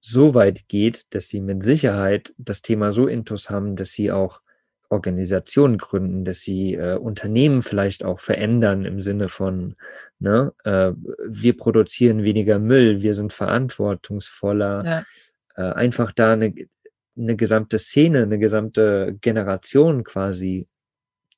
so 0.00 0.34
weit 0.34 0.66
geht, 0.66 1.14
dass 1.14 1.28
sie 1.28 1.40
mit 1.40 1.62
Sicherheit 1.62 2.34
das 2.36 2.62
Thema 2.62 2.92
so 2.92 3.06
intus 3.06 3.48
haben, 3.48 3.76
dass 3.76 3.92
sie 3.92 4.10
auch 4.10 4.40
Organisationen 4.88 5.78
gründen, 5.78 6.24
dass 6.24 6.40
sie 6.40 6.74
äh, 6.74 6.96
Unternehmen 6.96 7.62
vielleicht 7.62 8.04
auch 8.04 8.18
verändern 8.18 8.84
im 8.84 9.00
Sinne 9.00 9.28
von, 9.28 9.76
ne, 10.18 10.52
äh, 10.64 10.94
wir 11.28 11.56
produzieren 11.56 12.24
weniger 12.24 12.58
Müll, 12.58 13.02
wir 13.02 13.14
sind 13.14 13.32
verantwortungsvoller, 13.32 14.84
ja. 14.84 15.04
äh, 15.54 15.74
einfach 15.74 16.10
da 16.10 16.32
eine, 16.32 16.52
eine 17.16 17.36
gesamte 17.36 17.78
Szene, 17.78 18.22
eine 18.22 18.40
gesamte 18.40 19.16
Generation 19.20 20.02
quasi 20.02 20.66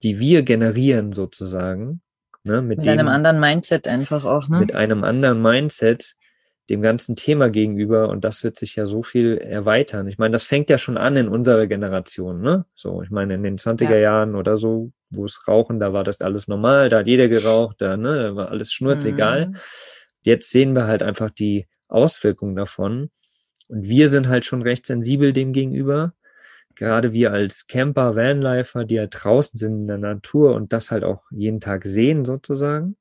die 0.02 0.18
wir 0.18 0.42
generieren 0.42 1.12
sozusagen. 1.12 2.00
Ne, 2.44 2.62
mit, 2.62 2.78
mit 2.78 2.86
dem, 2.86 2.92
einem 2.92 3.08
anderen 3.08 3.40
Mindset 3.40 3.88
einfach 3.88 4.24
auch. 4.24 4.48
Ne? 4.48 4.60
Mit 4.60 4.74
einem 4.74 5.04
anderen 5.04 5.42
Mindset 5.42 6.14
dem 6.70 6.82
ganzen 6.82 7.16
Thema 7.16 7.48
gegenüber 7.48 8.10
und 8.10 8.24
das 8.24 8.44
wird 8.44 8.56
sich 8.56 8.76
ja 8.76 8.84
so 8.84 9.02
viel 9.02 9.38
erweitern. 9.38 10.06
Ich 10.06 10.18
meine, 10.18 10.32
das 10.32 10.44
fängt 10.44 10.68
ja 10.68 10.76
schon 10.76 10.98
an 10.98 11.16
in 11.16 11.28
unserer 11.28 11.66
Generation, 11.66 12.42
ne? 12.42 12.66
So, 12.74 13.02
ich 13.02 13.10
meine, 13.10 13.34
in 13.34 13.42
den 13.42 13.56
20er 13.56 13.90
ja. 13.90 13.96
Jahren 13.96 14.34
oder 14.34 14.58
so, 14.58 14.92
wo 15.08 15.24
es 15.24 15.48
Rauchen, 15.48 15.80
da 15.80 15.94
war 15.94 16.04
das 16.04 16.20
alles 16.20 16.46
normal, 16.46 16.90
da 16.90 16.98
hat 16.98 17.06
jeder 17.06 17.28
geraucht, 17.28 17.76
da, 17.80 17.96
ne, 17.96 18.22
da 18.22 18.36
war 18.36 18.50
alles 18.50 18.72
schnurzegal. 18.72 19.48
Mhm. 19.48 19.56
Jetzt 20.20 20.50
sehen 20.50 20.74
wir 20.74 20.86
halt 20.86 21.02
einfach 21.02 21.30
die 21.30 21.66
Auswirkungen 21.88 22.54
davon 22.54 23.10
und 23.68 23.88
wir 23.88 24.10
sind 24.10 24.28
halt 24.28 24.44
schon 24.44 24.60
recht 24.60 24.84
sensibel 24.84 25.32
dem 25.32 25.54
gegenüber 25.54 26.12
gerade 26.78 27.12
wir 27.12 27.32
als 27.32 27.66
Camper, 27.66 28.16
Vanlifer, 28.16 28.84
die 28.84 28.94
ja 28.94 29.06
draußen 29.06 29.58
sind 29.58 29.80
in 29.80 29.86
der 29.88 29.98
Natur 29.98 30.54
und 30.54 30.72
das 30.72 30.90
halt 30.90 31.04
auch 31.04 31.24
jeden 31.30 31.60
Tag 31.60 31.84
sehen 31.84 32.24
sozusagen. 32.24 32.96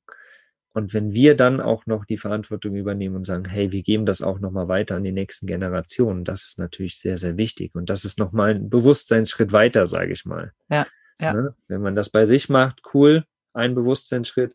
Und 0.74 0.94
wenn 0.94 1.12
wir 1.12 1.34
dann 1.34 1.60
auch 1.60 1.86
noch 1.86 2.04
die 2.04 2.18
Verantwortung 2.18 2.76
übernehmen 2.76 3.16
und 3.16 3.24
sagen, 3.24 3.44
hey, 3.46 3.72
wir 3.72 3.82
geben 3.82 4.06
das 4.06 4.22
auch 4.22 4.38
nochmal 4.38 4.68
weiter 4.68 4.96
an 4.96 5.04
die 5.04 5.12
nächsten 5.12 5.46
Generationen, 5.46 6.24
das 6.24 6.46
ist 6.46 6.58
natürlich 6.58 6.98
sehr, 6.98 7.18
sehr 7.18 7.36
wichtig. 7.36 7.74
Und 7.74 7.88
das 7.88 8.04
ist 8.04 8.18
nochmal 8.18 8.50
ein 8.50 8.68
Bewusstseinsschritt 8.68 9.52
weiter, 9.52 9.86
sage 9.86 10.12
ich 10.12 10.24
mal. 10.24 10.52
Ja, 10.68 10.86
ja. 11.20 11.32
Ne? 11.32 11.54
Wenn 11.68 11.80
man 11.80 11.96
das 11.96 12.10
bei 12.10 12.26
sich 12.26 12.48
macht, 12.48 12.82
cool, 12.94 13.24
ein 13.54 13.74
Bewusstseinsschritt. 13.74 14.54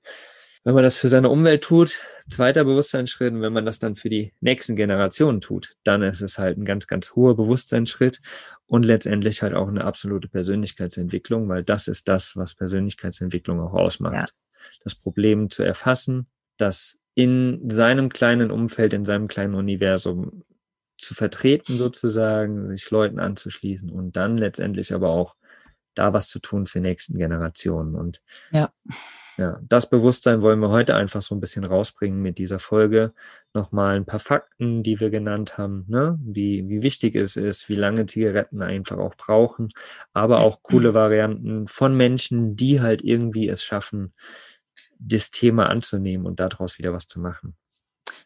Wenn 0.64 0.76
man 0.76 0.84
das 0.84 0.96
für 0.96 1.10
seine 1.10 1.30
Umwelt 1.30 1.64
tut, 1.64 2.00
zweiter 2.30 2.64
Bewusstseinsschritt, 2.64 3.34
und 3.34 3.42
wenn 3.42 3.52
man 3.52 3.66
das 3.66 3.80
dann 3.80 3.96
für 3.96 4.10
die 4.10 4.34
nächsten 4.40 4.76
Generationen 4.76 5.42
tut, 5.42 5.74
dann 5.84 6.02
ist 6.02 6.22
es 6.22 6.38
halt 6.38 6.58
ein 6.58 6.66
ganz, 6.66 6.88
ganz 6.88 7.16
hoher 7.16 7.36
Bewusstseinsschritt 7.36 8.22
und 8.66 8.86
letztendlich 8.86 9.42
halt 9.42 9.54
auch 9.54 9.68
eine 9.68 9.84
absolute 9.84 10.30
Persönlichkeitsentwicklung, 10.30 11.50
weil 11.50 11.64
das 11.64 11.88
ist 11.88 12.08
das, 12.08 12.36
was 12.36 12.56
Persönlichkeitsentwicklung 12.56 13.60
auch 13.60 13.74
ausmacht. 13.74 14.14
Ja. 14.14 14.26
Das 14.84 14.96
Problem 14.96 15.50
zu 15.50 15.64
erfassen, 15.64 16.28
das 16.58 17.00
in 17.14 17.70
seinem 17.70 18.10
kleinen 18.10 18.50
Umfeld, 18.50 18.94
in 18.94 19.06
seinem 19.06 19.28
kleinen 19.28 19.56
Universum 19.56 20.44
zu 20.98 21.14
vertreten 21.14 21.76
sozusagen, 21.76 22.70
sich 22.70 22.90
Leuten 22.90 23.20
anzuschließen 23.20 23.90
und 23.90 24.16
dann 24.16 24.38
letztendlich 24.38 24.94
aber 24.94 25.10
auch 25.10 25.36
da 25.96 26.14
was 26.14 26.30
zu 26.30 26.40
tun 26.40 26.66
für 26.66 26.80
nächsten 26.80 27.18
Generationen. 27.18 27.96
Und 27.96 28.22
ja. 28.52 28.72
Ja, 29.38 29.60
das 29.68 29.90
Bewusstsein 29.90 30.42
wollen 30.42 30.60
wir 30.60 30.70
heute 30.70 30.96
einfach 30.96 31.22
so 31.24 31.34
ein 31.34 31.40
bisschen 31.40 31.64
rausbringen 31.64 32.22
mit 32.22 32.38
dieser 32.38 32.60
Folge. 32.60 33.14
Nochmal 33.54 33.96
ein 33.96 34.06
paar 34.06 34.20
Fakten, 34.20 34.84
die 34.84 35.00
wir 35.00 35.10
genannt 35.10 35.58
haben, 35.58 35.86
ne? 35.88 36.20
wie, 36.22 36.68
wie 36.70 36.82
wichtig 36.84 37.16
es 37.16 37.36
ist, 37.36 37.68
wie 37.68 37.76
lange 37.76 38.06
Zigaretten 38.06 38.62
einfach 38.62 38.98
auch 38.98 39.16
brauchen, 39.16 39.74
aber 40.14 40.42
auch 40.42 40.62
coole 40.62 40.94
Varianten 40.94 41.68
von 41.68 41.96
Menschen, 41.96 42.56
die 42.56 42.82
halt 42.82 43.02
irgendwie 43.04 43.50
es 43.50 43.64
schaffen, 43.64 44.14
das 45.00 45.32
Thema 45.32 45.68
anzunehmen 45.68 46.28
und 46.28 46.40
daraus 46.40 46.78
wieder 46.78 46.94
was 46.94 47.08
zu 47.08 47.20
machen. 47.20 47.56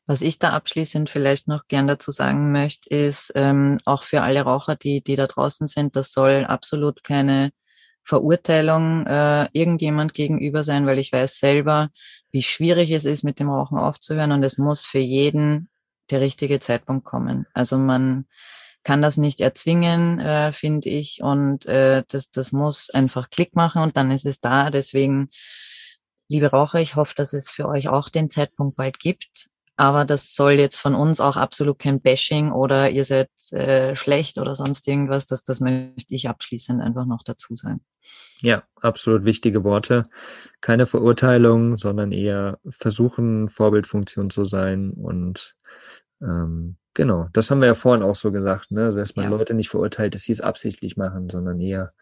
Was 0.05 0.21
ich 0.21 0.39
da 0.39 0.51
abschließend 0.51 1.09
vielleicht 1.09 1.47
noch 1.47 1.67
gern 1.67 1.87
dazu 1.87 2.11
sagen 2.11 2.51
möchte, 2.51 2.89
ist 2.89 3.31
ähm, 3.35 3.79
auch 3.85 4.03
für 4.03 4.21
alle 4.23 4.41
Raucher, 4.41 4.75
die, 4.75 5.01
die 5.03 5.15
da 5.15 5.27
draußen 5.27 5.67
sind, 5.67 5.95
das 5.95 6.11
soll 6.11 6.45
absolut 6.45 7.03
keine 7.03 7.51
Verurteilung 8.07 9.05
äh, 9.05 9.49
irgendjemand 9.51 10.13
gegenüber 10.13 10.63
sein, 10.63 10.85
weil 10.85 10.97
ich 10.97 11.11
weiß 11.11 11.39
selber, 11.39 11.89
wie 12.31 12.41
schwierig 12.41 12.91
es 12.91 13.03
ist, 13.03 13.23
mit 13.23 13.39
dem 13.41 13.49
Rauchen 13.49 13.77
aufzuhören 13.77 14.31
und 14.31 14.43
es 14.43 14.57
muss 14.57 14.85
für 14.85 14.99
jeden 14.99 15.69
der 16.09 16.21
richtige 16.21 16.61
Zeitpunkt 16.61 17.03
kommen. 17.03 17.47
Also 17.53 17.77
man 17.77 18.25
kann 18.83 19.01
das 19.01 19.17
nicht 19.17 19.41
erzwingen, 19.41 20.21
äh, 20.21 20.53
finde 20.53 20.87
ich, 20.87 21.21
und 21.21 21.65
äh, 21.65 22.03
das, 22.07 22.31
das 22.31 22.53
muss 22.53 22.89
einfach 22.89 23.29
Klick 23.29 23.57
machen 23.57 23.81
und 23.81 23.97
dann 23.97 24.09
ist 24.09 24.25
es 24.25 24.39
da. 24.39 24.69
Deswegen, 24.69 25.29
liebe 26.29 26.47
Raucher, 26.47 26.79
ich 26.79 26.95
hoffe, 26.95 27.13
dass 27.13 27.33
es 27.33 27.51
für 27.51 27.67
euch 27.67 27.89
auch 27.89 28.07
den 28.07 28.29
Zeitpunkt 28.29 28.77
bald 28.77 28.99
gibt. 28.99 29.49
Aber 29.77 30.05
das 30.05 30.35
soll 30.35 30.53
jetzt 30.53 30.79
von 30.79 30.95
uns 30.95 31.21
auch 31.21 31.37
absolut 31.37 31.77
kein 31.77 32.01
Bashing 32.01 32.51
oder 32.51 32.89
ihr 32.89 33.05
seid 33.05 33.29
äh, 33.51 33.95
schlecht 33.95 34.39
oder 34.39 34.55
sonst 34.55 34.87
irgendwas. 34.87 35.27
Das, 35.27 35.43
das 35.43 35.59
möchte 35.59 36.15
ich 36.15 36.27
abschließend 36.27 36.81
einfach 36.81 37.05
noch 37.05 37.21
dazu 37.23 37.53
sagen. 37.53 37.81
Ja, 38.41 38.63
absolut 38.81 39.23
wichtige 39.23 39.63
Worte. 39.63 40.09
Keine 40.61 40.87
Verurteilung, 40.87 41.77
sondern 41.77 42.11
eher 42.11 42.57
versuchen, 42.67 43.49
Vorbildfunktion 43.49 44.31
zu 44.31 44.45
sein. 44.45 44.91
Und 44.91 45.55
ähm, 46.21 46.77
genau, 46.95 47.27
das 47.33 47.51
haben 47.51 47.61
wir 47.61 47.67
ja 47.67 47.75
vorhin 47.75 48.03
auch 48.03 48.15
so 48.15 48.31
gesagt, 48.31 48.71
ne? 48.71 48.85
Also, 48.85 48.97
dass 48.97 49.15
man 49.15 49.25
ja. 49.25 49.31
Leute 49.31 49.53
nicht 49.53 49.69
verurteilt, 49.69 50.15
dass 50.15 50.23
sie 50.23 50.31
es 50.31 50.41
absichtlich 50.41 50.97
machen, 50.97 51.29
sondern 51.29 51.59
eher 51.59 51.93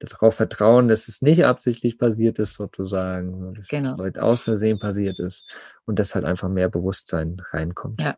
darauf 0.00 0.34
vertrauen, 0.34 0.88
dass 0.88 1.08
es 1.08 1.22
nicht 1.22 1.44
absichtlich 1.44 1.98
passiert 1.98 2.38
ist, 2.38 2.54
sozusagen, 2.54 3.54
dass 3.54 3.68
Genau. 3.68 4.02
es 4.02 4.16
aus 4.16 4.42
Versehen 4.42 4.78
passiert 4.78 5.18
ist 5.18 5.46
und 5.84 5.98
dass 5.98 6.14
halt 6.14 6.24
einfach 6.24 6.48
mehr 6.48 6.68
Bewusstsein 6.68 7.40
reinkommt. 7.52 8.00
Ja. 8.00 8.16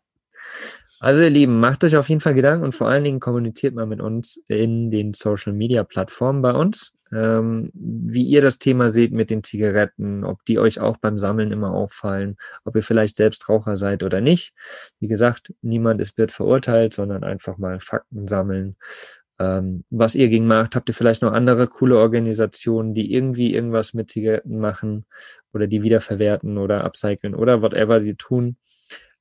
Also 0.99 1.21
ihr 1.21 1.29
Lieben, 1.29 1.59
macht 1.59 1.83
euch 1.83 1.97
auf 1.97 2.07
jeden 2.07 2.21
Fall 2.21 2.33
Gedanken 2.33 2.63
und 2.63 2.73
vor 2.73 2.87
allen 2.87 3.03
Dingen 3.03 3.19
kommuniziert 3.19 3.75
mal 3.75 3.85
mit 3.85 3.99
uns 3.99 4.41
in 4.47 4.89
den 4.89 5.13
Social 5.13 5.51
Media 5.51 5.83
Plattformen 5.83 6.41
bei 6.41 6.53
uns, 6.53 6.93
ähm, 7.11 7.71
wie 7.73 8.23
ihr 8.23 8.41
das 8.41 8.57
Thema 8.57 8.89
seht 8.89 9.11
mit 9.11 9.29
den 9.29 9.43
Zigaretten, 9.43 10.23
ob 10.23 10.45
die 10.45 10.59
euch 10.59 10.79
auch 10.79 10.95
beim 10.95 11.19
Sammeln 11.19 11.51
immer 11.51 11.73
auffallen, 11.73 12.37
ob 12.63 12.77
ihr 12.77 12.83
vielleicht 12.83 13.17
selbst 13.17 13.49
Raucher 13.49 13.75
seid 13.75 14.01
oder 14.01 14.21
nicht. 14.21 14.53
Wie 15.01 15.09
gesagt, 15.09 15.53
niemand 15.61 15.99
ist 15.99 16.17
wird 16.17 16.31
verurteilt, 16.31 16.93
sondern 16.93 17.25
einfach 17.25 17.57
mal 17.57 17.81
Fakten 17.81 18.29
sammeln. 18.29 18.77
Ähm, 19.43 19.83
was 19.89 20.15
ihr 20.15 20.29
gegen 20.29 20.47
macht, 20.47 20.75
habt 20.75 20.89
ihr 20.89 20.95
vielleicht 20.95 21.21
noch 21.21 21.33
andere 21.33 21.67
coole 21.67 21.97
Organisationen, 21.97 22.93
die 22.93 23.13
irgendwie 23.13 23.53
irgendwas 23.53 23.93
mit 23.93 24.11
Zigaretten 24.11 24.59
machen 24.59 25.05
oder 25.53 25.67
die 25.67 25.83
wiederverwerten 25.83 26.57
oder 26.57 26.83
upcyclen 26.85 27.35
oder 27.35 27.61
whatever 27.61 28.01
sie 28.01 28.15
tun. 28.15 28.57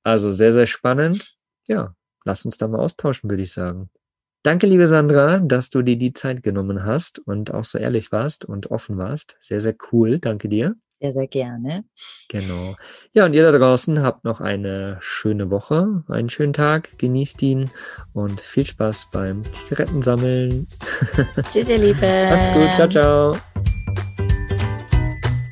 Also 0.03 0.33
sehr, 0.33 0.53
sehr 0.53 0.67
spannend 0.67 1.37
ja, 1.69 1.95
lass 2.25 2.45
uns 2.45 2.59
da 2.59 2.69
mal 2.69 2.81
austauschen, 2.81 3.31
würde 3.31 3.43
ich 3.43 3.53
sagen. 3.53 3.91
Danke, 4.43 4.67
liebe 4.67 4.89
Sandra, 4.89 5.39
dass 5.39 5.71
du 5.71 5.83
dir 5.83 5.97
die 5.97 6.13
Zeit 6.13 6.43
genommen 6.43 6.85
hast 6.85 7.21
und 7.21 7.55
auch 7.55 7.65
so 7.65 7.79
ehrlich 7.79 8.11
warst 8.11 8.45
und 8.45 8.71
offen 8.71 8.99
warst. 8.99 9.37
Sehr, 9.41 9.61
sehr 9.61 9.77
cool. 9.93 10.19
Danke 10.19 10.49
dir. 10.49 10.75
Sehr, 11.03 11.13
sehr 11.13 11.27
gerne. 11.27 11.85
Genau. 12.29 12.77
Ja, 13.13 13.25
und 13.25 13.35
ihr 13.35 13.43
da 13.43 13.59
draußen 13.59 14.03
habt 14.03 14.25
noch 14.25 14.41
eine 14.41 14.99
schöne 15.01 15.51
Woche, 15.51 16.05
einen 16.07 16.31
schönen 16.31 16.53
Tag, 16.53 16.97
genießt 16.97 17.43
ihn 17.43 17.69
und 18.13 18.41
viel 18.41 18.65
Spaß 18.65 19.09
beim 19.11 19.43
Zigarettensammeln. 19.51 20.69
Tschüss, 21.51 21.69
ihr 21.69 21.79
Lieben. 21.79 21.99
Macht's 22.31 22.53
gut. 22.55 22.71
Ciao, 22.77 22.89
ciao. 22.89 23.37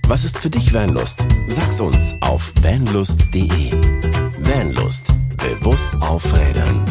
Was 0.06 0.24
ist 0.24 0.38
für 0.38 0.50
dich 0.50 0.72
Vanlust? 0.72 1.18
Sag's 1.48 1.80
uns 1.80 2.14
auf 2.20 2.52
vanlust.de. 2.62 3.72
Vanlust. 4.38 5.12
Bewusst 5.36 5.96
aufrädern. 6.00 6.84